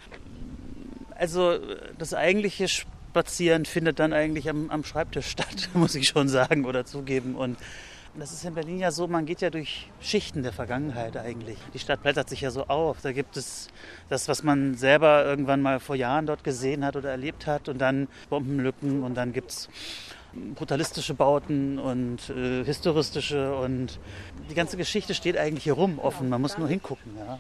Also 1.17 1.59
das 1.99 2.15
eigentliche 2.15 2.69
Spazieren 2.69 3.65
findet 3.65 3.99
dann 3.99 4.13
eigentlich 4.13 4.49
am, 4.49 4.71
am 4.71 4.85
Schreibtisch 4.85 5.29
statt, 5.29 5.69
muss 5.75 5.95
ich 5.95 6.09
schon 6.09 6.29
sagen 6.29 6.65
oder 6.65 6.85
zugeben. 6.85 7.35
Und 7.35 7.59
das 8.17 8.33
ist 8.33 8.45
in 8.45 8.55
Berlin 8.55 8.79
ja 8.79 8.91
so, 8.91 9.09
man 9.09 9.27
geht 9.27 9.41
ja 9.41 9.51
durch 9.51 9.89
Schichten 10.01 10.43
der 10.43 10.53
Vergangenheit 10.53 11.17
eigentlich. 11.17 11.59
Die 11.75 11.79
Stadt 11.81 12.03
blättert 12.03 12.29
sich 12.29 12.41
ja 12.41 12.51
so 12.51 12.67
auf. 12.69 12.99
Da 13.03 13.13
gibt 13.13 13.37
es 13.37 13.69
das, 14.09 14.29
was 14.29 14.43
man 14.45 14.75
selber 14.77 15.25
irgendwann 15.25 15.61
mal 15.61 15.81
vor 15.81 15.97
Jahren 15.97 16.27
dort 16.27 16.45
gesehen 16.45 16.85
hat 16.85 16.97
oder 16.97 17.11
erlebt 17.11 17.47
hat 17.47 17.69
und 17.69 17.79
dann 17.79 18.09
Bombenlücken 18.31 19.03
und 19.03 19.15
dann 19.15 19.33
gibt 19.33 19.51
es 19.51 19.69
brutalistische 20.55 21.15
Bauten 21.15 21.79
und 21.79 22.31
äh, 22.31 22.65
historistische 22.65 23.55
und 23.55 23.99
die 24.51 24.55
ganze 24.55 24.77
Geschichte 24.77 25.15
steht 25.15 25.37
eigentlich 25.37 25.65
hier 25.65 25.75
rum 25.75 25.99
offen. 25.99 26.29
Man 26.29 26.41
muss 26.41 26.59
nur 26.59 26.69
hingucken. 26.69 27.13
Ja. 27.19 27.39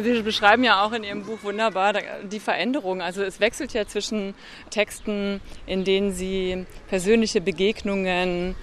Sie 0.00 0.22
beschreiben 0.22 0.64
ja 0.64 0.84
auch 0.84 0.92
in 0.92 1.04
Ihrem 1.04 1.24
Buch 1.24 1.42
wunderbar 1.42 1.94
die 2.30 2.40
Veränderung. 2.40 3.02
Also 3.02 3.22
es 3.22 3.40
wechselt 3.40 3.72
ja 3.72 3.86
zwischen 3.86 4.34
Texten, 4.70 5.40
in 5.66 5.84
denen 5.84 6.12
Sie 6.12 6.66
persönliche 6.88 7.40
Begegnungen, 7.40 8.54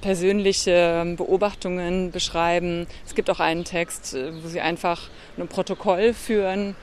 persönliche 0.00 1.14
Beobachtungen 1.16 2.10
beschreiben. 2.10 2.86
Es 3.06 3.14
gibt 3.14 3.30
auch 3.30 3.40
einen 3.40 3.64
Text, 3.64 4.14
wo 4.14 4.48
Sie 4.48 4.60
einfach 4.60 5.08
ein 5.36 5.48
Protokoll 5.48 6.12
führen 6.12 6.74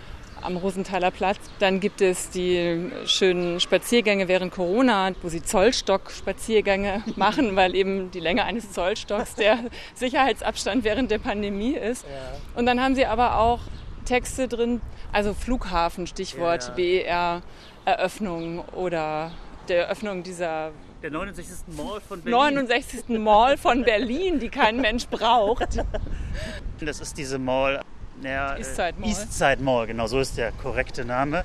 am 0.45 0.57
Rosenthaler 0.57 1.11
Platz. 1.11 1.39
Dann 1.59 1.79
gibt 1.79 2.01
es 2.01 2.29
die 2.29 2.91
schönen 3.05 3.59
Spaziergänge 3.59 4.27
während 4.27 4.53
Corona, 4.53 5.11
wo 5.21 5.29
sie 5.29 5.41
Zollstock-Spaziergänge 5.41 7.03
machen, 7.15 7.55
weil 7.55 7.75
eben 7.75 8.11
die 8.11 8.19
Länge 8.19 8.43
eines 8.45 8.71
Zollstocks 8.71 9.35
der 9.35 9.59
Sicherheitsabstand 9.95 10.83
während 10.83 11.11
der 11.11 11.19
Pandemie 11.19 11.75
ist. 11.75 12.05
Und 12.55 12.65
dann 12.65 12.81
haben 12.81 12.95
sie 12.95 13.05
aber 13.05 13.39
auch 13.39 13.61
Texte 14.05 14.47
drin, 14.47 14.81
also 15.11 15.33
Flughafen, 15.33 16.07
Stichwort 16.07 16.75
BER, 16.75 17.41
Eröffnung 17.85 18.59
oder 18.69 19.31
der 19.67 19.85
Eröffnung 19.85 20.23
dieser 20.23 20.71
der 21.01 21.11
69. 21.11 21.75
Mall 21.77 22.01
von 22.01 22.21
Berlin. 22.21 22.55
69. 22.55 23.19
Mall 23.19 23.57
von 23.57 23.83
Berlin, 23.83 24.39
die 24.39 24.49
kein 24.49 24.81
Mensch 24.81 25.07
braucht. 25.07 25.77
Das 26.81 26.99
ist 26.99 27.17
diese 27.17 27.39
Mall 27.39 27.79
ja, 28.23 28.57
Eastside 28.57 28.93
Mall. 28.97 29.09
Eastside 29.09 29.63
Mall, 29.63 29.87
genau 29.87 30.07
so 30.07 30.19
ist 30.19 30.37
der 30.37 30.51
korrekte 30.51 31.05
Name. 31.05 31.43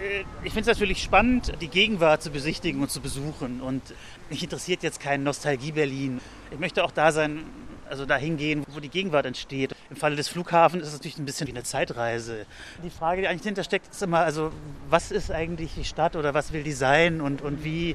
Äh, 0.00 0.24
ich 0.42 0.52
finde 0.52 0.70
es 0.70 0.78
natürlich 0.78 1.02
spannend, 1.02 1.52
die 1.60 1.68
Gegenwart 1.68 2.22
zu 2.22 2.30
besichtigen 2.30 2.80
und 2.80 2.90
zu 2.90 3.00
besuchen. 3.00 3.60
Und 3.60 3.82
mich 4.30 4.42
interessiert 4.42 4.82
jetzt 4.82 5.00
kein 5.00 5.22
Nostalgie-Berlin. 5.22 6.20
Ich 6.50 6.58
möchte 6.58 6.84
auch 6.84 6.90
da 6.90 7.12
sein, 7.12 7.44
also 7.88 8.06
dahin 8.06 8.36
gehen, 8.36 8.64
wo 8.68 8.80
die 8.80 8.88
Gegenwart 8.88 9.26
entsteht. 9.26 9.74
Im 9.90 9.96
Falle 9.96 10.16
des 10.16 10.28
Flughafens 10.28 10.82
ist 10.82 10.88
es 10.88 10.94
natürlich 10.94 11.18
ein 11.18 11.26
bisschen 11.26 11.46
wie 11.46 11.52
eine 11.52 11.62
Zeitreise. 11.62 12.46
Die 12.82 12.90
Frage, 12.90 13.20
die 13.20 13.28
eigentlich 13.28 13.42
dahinter 13.42 13.64
steckt, 13.64 13.92
ist 13.92 14.02
immer, 14.02 14.20
also 14.20 14.50
was 14.88 15.10
ist 15.10 15.30
eigentlich 15.30 15.74
die 15.74 15.84
Stadt 15.84 16.16
oder 16.16 16.32
was 16.32 16.52
will 16.52 16.62
die 16.62 16.72
sein 16.72 17.20
und, 17.20 17.42
und 17.42 17.64
wie, 17.64 17.94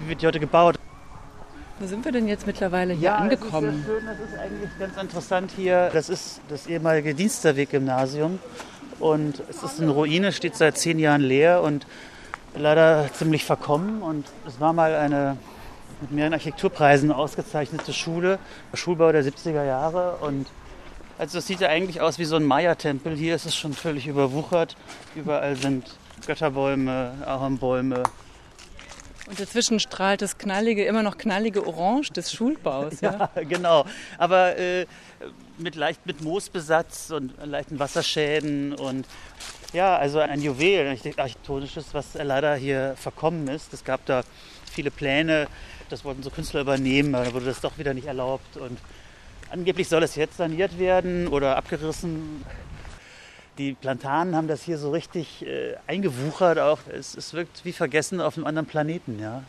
wie 0.00 0.08
wird 0.08 0.22
die 0.22 0.26
heute 0.26 0.40
gebaut? 0.40 0.78
Wo 1.78 1.86
sind 1.86 2.04
wir 2.06 2.12
denn 2.12 2.26
jetzt 2.26 2.46
mittlerweile 2.46 2.94
hier 2.94 3.10
ja, 3.10 3.16
angekommen? 3.16 3.84
Das 3.86 3.96
ist, 3.96 4.00
schön, 4.00 4.06
das 4.06 4.18
ist 4.20 4.38
eigentlich 4.38 4.70
ganz 4.78 4.96
interessant 4.96 5.52
hier. 5.54 5.90
Das 5.92 6.08
ist 6.08 6.40
das 6.48 6.66
ehemalige 6.66 7.14
Diensterweg-Gymnasium. 7.14 8.38
Und 8.98 9.42
es 9.50 9.62
ist 9.62 9.80
eine 9.80 9.90
Ruine, 9.90 10.32
steht 10.32 10.56
seit 10.56 10.78
zehn 10.78 10.98
Jahren 10.98 11.20
leer 11.20 11.60
und 11.62 11.86
leider 12.54 13.10
ziemlich 13.12 13.44
verkommen. 13.44 14.00
Und 14.00 14.26
es 14.46 14.58
war 14.58 14.72
mal 14.72 14.94
eine 14.94 15.36
mit 16.00 16.12
mehreren 16.12 16.32
Architekturpreisen 16.32 17.12
ausgezeichnete 17.12 17.92
Schule, 17.92 18.38
Schulbau 18.72 19.12
der 19.12 19.22
70er 19.22 19.64
Jahre. 19.64 20.16
Und 20.22 20.46
also 21.18 21.38
das 21.38 21.46
sieht 21.46 21.60
ja 21.60 21.68
eigentlich 21.68 22.00
aus 22.00 22.18
wie 22.18 22.24
so 22.24 22.36
ein 22.36 22.44
Maya-Tempel. 22.44 23.14
Hier 23.16 23.34
ist 23.34 23.44
es 23.44 23.54
schon 23.54 23.74
völlig 23.74 24.06
überwuchert. 24.06 24.76
Überall 25.14 25.56
sind 25.56 25.84
Götterbäume, 26.26 27.12
Ahornbäume, 27.26 28.02
Und 29.26 29.40
dazwischen 29.40 29.80
strahlt 29.80 30.22
das 30.22 30.38
knallige, 30.38 30.84
immer 30.84 31.02
noch 31.02 31.18
knallige 31.18 31.66
Orange 31.66 32.12
des 32.12 32.32
Schulbaus. 32.32 33.00
Ja, 33.00 33.30
ja 33.34 33.42
genau. 33.48 33.84
Aber 34.18 34.56
äh, 34.56 34.86
mit 35.58 35.74
leicht 35.74 36.06
mit 36.06 36.22
Moosbesatz 36.22 37.10
und 37.10 37.32
leichten 37.44 37.78
Wasserschäden 37.78 38.74
und 38.74 39.06
ja, 39.72 39.96
also 39.96 40.20
ein 40.20 40.40
Juwel, 40.40 40.86
ein 40.86 40.98
architektonisches, 41.18 41.86
was 41.92 42.14
leider 42.14 42.54
hier 42.54 42.94
verkommen 42.96 43.48
ist. 43.48 43.72
Es 43.72 43.84
gab 43.84 44.04
da 44.06 44.22
viele 44.70 44.90
Pläne, 44.90 45.48
das 45.88 46.04
wollten 46.04 46.22
so 46.22 46.30
Künstler 46.30 46.60
übernehmen, 46.60 47.14
aber 47.14 47.24
dann 47.24 47.34
wurde 47.34 47.46
das 47.46 47.60
doch 47.60 47.78
wieder 47.78 47.94
nicht 47.94 48.06
erlaubt 48.06 48.56
und 48.56 48.78
angeblich 49.50 49.88
soll 49.88 50.02
es 50.02 50.14
jetzt 50.14 50.36
saniert 50.36 50.78
werden 50.78 51.28
oder 51.28 51.56
abgerissen. 51.56 52.44
Die 53.58 53.72
Plantanen 53.72 54.36
haben 54.36 54.48
das 54.48 54.62
hier 54.62 54.76
so 54.76 54.90
richtig 54.90 55.46
äh, 55.46 55.76
eingewuchert 55.86 56.58
auch. 56.58 56.78
Es, 56.92 57.16
es 57.16 57.32
wirkt 57.32 57.64
wie 57.64 57.72
vergessen 57.72 58.20
auf 58.20 58.36
einem 58.36 58.46
anderen 58.46 58.66
Planeten, 58.66 59.18
ja. 59.18 59.42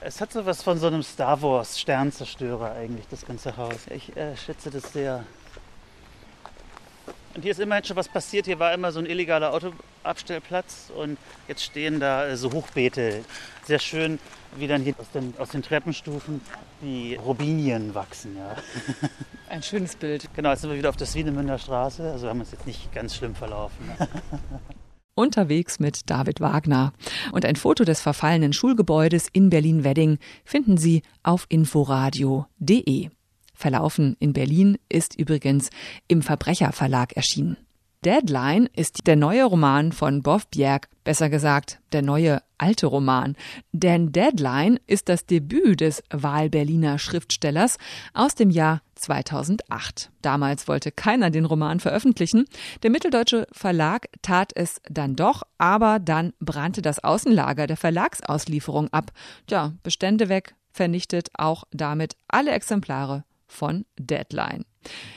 Es 0.00 0.20
hat 0.20 0.32
so 0.32 0.46
was 0.46 0.62
von 0.62 0.78
so 0.78 0.86
einem 0.86 1.02
Star 1.02 1.40
Wars 1.42 1.80
Sternzerstörer 1.80 2.72
eigentlich, 2.72 3.06
das 3.10 3.26
ganze 3.26 3.56
Haus. 3.56 3.86
Ich 3.90 4.16
äh, 4.16 4.36
schätze 4.36 4.70
das 4.70 4.92
sehr. 4.92 5.24
Und 7.34 7.42
hier 7.42 7.50
ist 7.50 7.60
immerhin 7.60 7.84
schon 7.84 7.96
was 7.96 8.08
passiert. 8.08 8.46
Hier 8.46 8.58
war 8.60 8.72
immer 8.72 8.92
so 8.92 9.00
ein 9.00 9.06
illegaler 9.06 9.52
Autoabstellplatz 9.52 10.92
und 10.96 11.18
jetzt 11.48 11.64
stehen 11.64 11.98
da 11.98 12.28
äh, 12.28 12.36
so 12.36 12.52
Hochbeete. 12.52 13.24
Sehr 13.64 13.80
schön, 13.80 14.20
wie 14.56 14.68
dann 14.68 14.82
hier 14.82 14.94
aus 14.98 15.10
den, 15.10 15.34
aus 15.38 15.48
den 15.48 15.62
Treppenstufen 15.62 16.40
die 16.80 17.16
Robinien 17.16 17.94
wachsen. 17.94 18.36
Ja. 18.36 18.56
Ein 19.48 19.62
schönes 19.62 19.96
Bild. 19.96 20.28
Genau, 20.36 20.50
jetzt 20.50 20.60
sind 20.60 20.70
wir 20.70 20.78
wieder 20.78 20.90
auf 20.90 20.96
der 20.96 21.08
Swinemünder 21.08 21.58
Straße. 21.58 22.12
Also 22.12 22.28
haben 22.28 22.38
wir 22.38 22.42
uns 22.42 22.52
jetzt 22.52 22.66
nicht 22.66 22.92
ganz 22.92 23.16
schlimm 23.16 23.34
verlaufen. 23.34 23.90
Unterwegs 25.16 25.78
mit 25.80 26.10
David 26.10 26.40
Wagner. 26.40 26.92
Und 27.32 27.44
ein 27.44 27.56
Foto 27.56 27.84
des 27.84 28.00
verfallenen 28.00 28.52
Schulgebäudes 28.52 29.28
in 29.32 29.50
Berlin-Wedding 29.50 30.18
finden 30.44 30.76
Sie 30.76 31.02
auf 31.22 31.46
inforadio.de. 31.48 33.10
Verlaufen 33.54 34.16
in 34.18 34.32
Berlin 34.32 34.78
ist 34.88 35.18
übrigens 35.18 35.70
im 36.08 36.22
Verbrecherverlag 36.22 37.16
erschienen. 37.16 37.56
Deadline 38.04 38.68
ist 38.76 39.06
der 39.06 39.16
neue 39.16 39.44
Roman 39.44 39.90
von 39.90 40.22
Boff 40.22 40.46
Bjerg, 40.48 40.90
besser 41.04 41.30
gesagt 41.30 41.80
der 41.92 42.02
neue 42.02 42.42
alte 42.58 42.86
Roman. 42.86 43.34
Denn 43.72 44.12
Deadline 44.12 44.78
ist 44.86 45.08
das 45.08 45.24
Debüt 45.24 45.80
des 45.80 46.02
Wahlberliner 46.10 46.98
Schriftstellers 46.98 47.78
aus 48.12 48.34
dem 48.34 48.50
Jahr 48.50 48.82
2008. 48.96 50.10
Damals 50.20 50.68
wollte 50.68 50.92
keiner 50.92 51.30
den 51.30 51.46
Roman 51.46 51.80
veröffentlichen. 51.80 52.44
Der 52.82 52.90
Mitteldeutsche 52.90 53.46
Verlag 53.52 54.08
tat 54.20 54.52
es 54.54 54.82
dann 54.90 55.16
doch, 55.16 55.42
aber 55.56 55.98
dann 55.98 56.34
brannte 56.40 56.82
das 56.82 57.02
Außenlager 57.02 57.66
der 57.66 57.78
Verlagsauslieferung 57.78 58.92
ab. 58.92 59.12
Ja, 59.48 59.72
Bestände 59.82 60.28
weg, 60.28 60.54
vernichtet 60.72 61.30
auch 61.38 61.64
damit 61.70 62.16
alle 62.28 62.50
Exemplare 62.50 63.24
von 63.54 63.84
Deadline. 63.98 64.64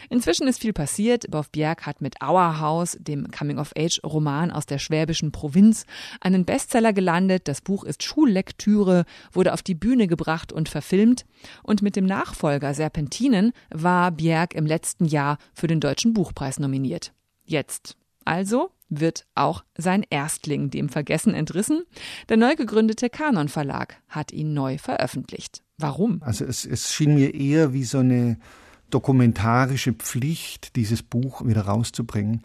Inzwischen 0.10 0.48
ist 0.48 0.62
viel 0.62 0.74
passiert. 0.74 1.30
Boff 1.30 1.50
Bjerg 1.52 1.86
hat 1.86 2.02
mit 2.02 2.22
Auerhaus, 2.22 2.98
dem 3.00 3.30
Coming-of-Age-Roman 3.32 4.52
aus 4.52 4.66
der 4.66 4.80
schwäbischen 4.80 5.32
Provinz, 5.32 5.86
einen 6.22 6.46
Bestseller 6.46 6.94
gelandet. 6.94 7.48
Das 7.48 7.62
Buch 7.62 7.84
ist 7.84 8.04
Schullektüre, 8.04 9.04
wurde 9.32 9.54
auf 9.54 9.62
die 9.62 9.76
Bühne 9.76 10.08
gebracht 10.08 10.54
und 10.54 10.70
verfilmt. 10.70 11.26
Und 11.64 11.82
mit 11.82 11.96
dem 11.96 12.06
Nachfolger 12.06 12.74
Serpentinen 12.74 13.52
war 13.70 14.12
Bjerg 14.12 14.54
im 14.56 14.66
letzten 14.66 15.06
Jahr 15.06 15.38
für 15.54 15.68
den 15.68 15.82
Deutschen 15.82 16.14
Buchpreis 16.14 16.60
nominiert. 16.60 17.14
Jetzt 17.44 17.98
also 18.24 18.72
wird 18.90 19.26
auch 19.36 19.64
sein 19.78 20.06
Erstling 20.10 20.70
dem 20.70 20.90
Vergessen 20.90 21.34
entrissen. 21.34 21.84
Der 22.30 22.38
neu 22.38 22.56
gegründete 22.56 23.10
Kanon 23.10 23.50
Verlag 23.50 24.02
hat 24.08 24.32
ihn 24.32 24.54
neu 24.54 24.78
veröffentlicht. 24.78 25.62
Warum? 25.80 26.24
Also 26.24 26.44
es, 26.44 26.66
es 26.66 26.92
schien 26.92 27.14
mir 27.14 27.36
eher 27.36 27.72
wie 27.72 27.84
so 27.84 28.00
eine 28.00 28.38
dokumentarische 28.90 29.94
Pflicht, 29.94 30.76
dieses 30.76 31.04
Buch 31.04 31.46
wieder 31.46 31.62
rauszubringen. 31.62 32.42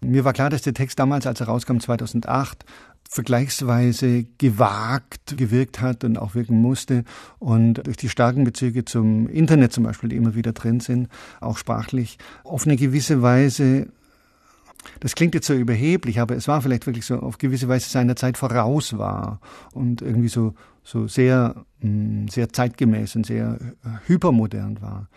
Mir 0.00 0.24
war 0.24 0.32
klar, 0.32 0.50
dass 0.50 0.62
der 0.62 0.74
Text 0.74 1.00
damals, 1.00 1.26
als 1.26 1.40
er 1.40 1.48
rauskam, 1.48 1.78
2008, 1.78 2.64
vergleichsweise 3.08 4.26
gewagt 4.38 5.36
gewirkt 5.36 5.80
hat 5.80 6.04
und 6.04 6.16
auch 6.16 6.36
wirken 6.36 6.60
musste. 6.60 7.02
Und 7.40 7.84
durch 7.86 7.96
die 7.96 8.08
starken 8.08 8.44
Bezüge 8.44 8.84
zum 8.84 9.28
Internet 9.28 9.72
zum 9.72 9.82
Beispiel, 9.82 10.10
die 10.10 10.16
immer 10.16 10.36
wieder 10.36 10.52
drin 10.52 10.78
sind, 10.78 11.08
auch 11.40 11.58
sprachlich, 11.58 12.18
auf 12.44 12.66
eine 12.66 12.76
gewisse 12.76 13.20
Weise 13.20 13.88
das 15.00 15.14
klingt 15.14 15.34
jetzt 15.34 15.46
so 15.46 15.54
überheblich, 15.54 16.20
aber 16.20 16.36
es 16.36 16.48
war 16.48 16.62
vielleicht 16.62 16.86
wirklich 16.86 17.06
so 17.06 17.18
auf 17.18 17.38
gewisse 17.38 17.68
Weise 17.68 17.88
seiner 17.88 18.16
Zeit 18.16 18.38
voraus 18.38 18.98
war 18.98 19.40
und 19.72 20.02
irgendwie 20.02 20.28
so, 20.28 20.54
so 20.82 21.08
sehr, 21.08 21.64
mm, 21.80 22.28
sehr 22.28 22.52
zeitgemäß 22.52 23.16
und 23.16 23.26
sehr 23.26 23.58
äh, 23.84 23.88
hypermodern 24.06 24.80
war. 24.80 25.08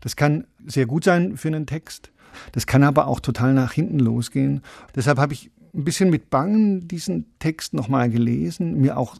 Das 0.00 0.16
kann 0.16 0.46
sehr 0.66 0.86
gut 0.86 1.04
sein 1.04 1.36
für 1.36 1.48
einen 1.48 1.66
Text. 1.66 2.12
Das 2.52 2.66
kann 2.66 2.82
aber 2.82 3.06
auch 3.06 3.20
total 3.20 3.54
nach 3.54 3.72
hinten 3.72 3.98
losgehen. 3.98 4.62
Deshalb 4.94 5.18
habe 5.18 5.34
ich 5.34 5.50
ein 5.74 5.84
bisschen 5.84 6.10
mit 6.10 6.30
Bangen 6.30 6.88
diesen 6.88 7.26
Text 7.38 7.74
nochmal 7.74 8.10
gelesen, 8.10 8.80
mir 8.80 8.96
auch 8.96 9.16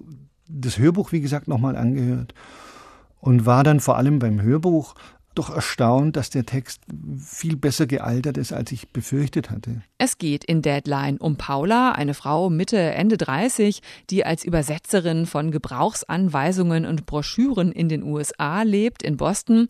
das 0.48 0.78
Hörbuch, 0.78 1.12
wie 1.12 1.20
gesagt, 1.20 1.48
nochmal 1.48 1.76
angehört 1.76 2.34
und 3.22 3.46
war 3.46 3.64
dann 3.64 3.80
vor 3.80 3.96
allem 3.96 4.18
beim 4.18 4.42
Hörbuch 4.42 4.94
doch 5.34 5.50
erstaunt, 5.50 6.16
dass 6.16 6.30
der 6.30 6.46
Text 6.46 6.82
viel 7.18 7.56
besser 7.56 7.86
gealtert 7.86 8.38
ist, 8.38 8.52
als 8.52 8.72
ich 8.72 8.88
befürchtet 8.88 9.50
hatte. 9.50 9.82
Es 9.98 10.18
geht 10.18 10.44
in 10.44 10.62
Deadline 10.62 11.18
um 11.18 11.36
Paula, 11.36 11.92
eine 11.92 12.14
Frau 12.14 12.50
Mitte, 12.50 12.78
Ende 12.78 13.16
30, 13.16 13.80
die 14.10 14.24
als 14.24 14.44
Übersetzerin 14.44 15.26
von 15.26 15.50
Gebrauchsanweisungen 15.50 16.86
und 16.86 17.06
Broschüren 17.06 17.72
in 17.72 17.88
den 17.88 18.02
USA 18.02 18.62
lebt, 18.62 19.02
in 19.02 19.16
Boston. 19.16 19.68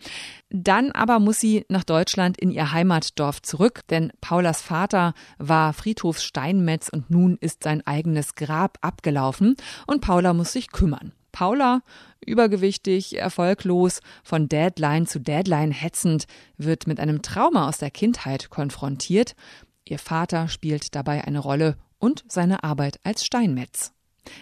Dann 0.50 0.90
aber 0.92 1.18
muss 1.18 1.40
sie 1.40 1.64
nach 1.68 1.84
Deutschland 1.84 2.38
in 2.38 2.50
ihr 2.50 2.72
Heimatdorf 2.72 3.42
zurück, 3.42 3.80
denn 3.90 4.12
Paulas 4.20 4.62
Vater 4.62 5.14
war 5.38 5.72
Friedhofssteinmetz 5.72 6.88
und 6.88 7.10
nun 7.10 7.36
ist 7.40 7.62
sein 7.62 7.86
eigenes 7.86 8.34
Grab 8.34 8.78
abgelaufen 8.80 9.56
und 9.86 10.00
Paula 10.00 10.32
muss 10.32 10.52
sich 10.52 10.72
kümmern. 10.72 11.12
Paula, 11.32 11.82
übergewichtig, 12.24 13.18
erfolglos, 13.18 14.00
von 14.22 14.48
Deadline 14.48 15.06
zu 15.06 15.18
Deadline 15.18 15.72
hetzend, 15.72 16.26
wird 16.56 16.86
mit 16.86 17.00
einem 17.00 17.22
Trauma 17.22 17.68
aus 17.68 17.78
der 17.78 17.90
Kindheit 17.90 18.50
konfrontiert. 18.50 19.34
Ihr 19.84 19.98
Vater 19.98 20.48
spielt 20.48 20.94
dabei 20.94 21.24
eine 21.24 21.40
Rolle 21.40 21.76
und 21.98 22.24
seine 22.28 22.62
Arbeit 22.62 23.00
als 23.02 23.24
Steinmetz. 23.24 23.92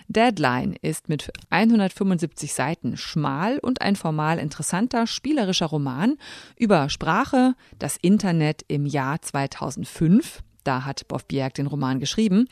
Deadline 0.09 0.77
ist 0.83 1.09
mit 1.09 1.31
175 1.49 2.53
Seiten 2.53 2.97
schmal 2.97 3.59
und 3.59 3.81
ein 3.81 3.97
formal 3.97 4.39
interessanter 4.39 5.07
spielerischer 5.07 5.67
Roman 5.67 6.17
über 6.57 6.91
Sprache, 6.91 7.55
das 7.79 7.97
Internet 7.97 8.63
im 8.69 8.85
Jahr 8.85 9.23
2005. 9.23 10.43
Da 10.65 10.85
hat 10.85 11.09
Boff 11.09 11.25
Bjerg 11.27 11.55
den 11.55 11.67
Roman 11.67 12.01
geschrieben 12.01 12.47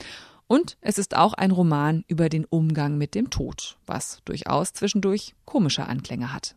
und 0.49 0.77
es 0.81 0.99
ist 0.99 1.17
auch 1.17 1.35
ein 1.35 1.51
Roman 1.51 2.05
über 2.09 2.29
den 2.29 2.45
Umgang 2.47 2.99
mit 2.99 3.15
dem 3.15 3.31
Tod, 3.31 3.79
was 3.87 4.21
durchaus 4.25 4.73
zwischendurch 4.73 5.35
komische 5.45 5.87
Anklänge 5.87 6.33
hat. 6.33 6.57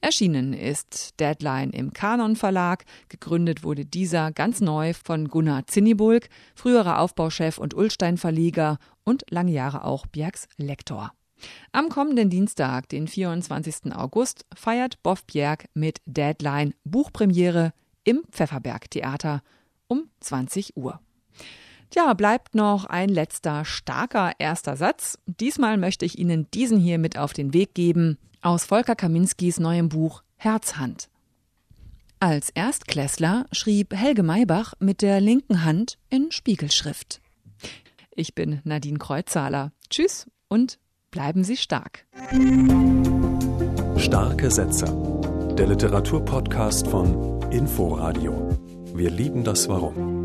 Erschienen 0.00 0.52
ist 0.52 1.18
Deadline 1.20 1.70
im 1.70 1.92
Kanon 1.92 2.36
Verlag. 2.36 2.84
Gegründet 3.08 3.62
wurde 3.62 3.84
dieser 3.84 4.32
ganz 4.32 4.60
neu 4.60 4.92
von 4.94 5.28
Gunnar 5.28 5.66
Zinnibulk, 5.66 6.28
früherer 6.54 7.00
Aufbauchef 7.00 7.58
und 7.58 7.74
Ulstein 7.74 8.16
Verleger 8.16 8.78
und 9.04 9.24
lange 9.30 9.52
Jahre 9.52 9.84
auch 9.84 10.06
Bjergs 10.06 10.48
Lektor. 10.56 11.12
Am 11.72 11.88
kommenden 11.88 12.28
Dienstag, 12.28 12.88
den 12.88 13.08
24. 13.08 13.94
August, 13.94 14.44
feiert 14.54 15.02
Boff 15.02 15.24
Bjerg 15.24 15.68
mit 15.72 15.98
Deadline 16.04 16.74
Buchpremiere 16.84 17.72
im 18.04 18.22
Pfefferberg 18.30 18.90
Theater 18.90 19.42
um 19.86 20.10
20 20.20 20.76
Uhr. 20.76 21.00
Ja, 21.94 22.14
bleibt 22.14 22.54
noch 22.54 22.84
ein 22.84 23.08
letzter 23.08 23.64
starker 23.64 24.32
erster 24.38 24.76
Satz. 24.76 25.18
Diesmal 25.26 25.76
möchte 25.76 26.04
ich 26.04 26.18
Ihnen 26.18 26.46
diesen 26.52 26.78
hier 26.78 26.98
mit 26.98 27.18
auf 27.18 27.32
den 27.32 27.52
Weg 27.52 27.74
geben 27.74 28.18
aus 28.42 28.64
Volker 28.64 28.94
Kaminskis 28.94 29.58
neuem 29.58 29.88
Buch 29.88 30.22
Herzhand. 30.36 31.08
Als 32.20 32.50
Erstklässler 32.50 33.46
schrieb 33.50 33.94
Helge 33.94 34.22
Maybach 34.22 34.74
mit 34.78 35.02
der 35.02 35.20
linken 35.20 35.64
Hand 35.64 35.98
in 36.10 36.30
Spiegelschrift. 36.30 37.20
Ich 38.14 38.34
bin 38.34 38.60
Nadine 38.64 38.98
Kreuzzahler. 38.98 39.72
Tschüss 39.88 40.30
und 40.48 40.78
bleiben 41.10 41.44
Sie 41.44 41.56
stark. 41.56 42.06
Starke 43.96 44.50
Sätze. 44.50 44.84
Der 45.58 45.66
Literaturpodcast 45.66 46.86
von 46.88 47.42
Inforadio. 47.50 48.56
Wir 48.94 49.10
lieben 49.10 49.44
das 49.44 49.68
Warum. 49.68 50.19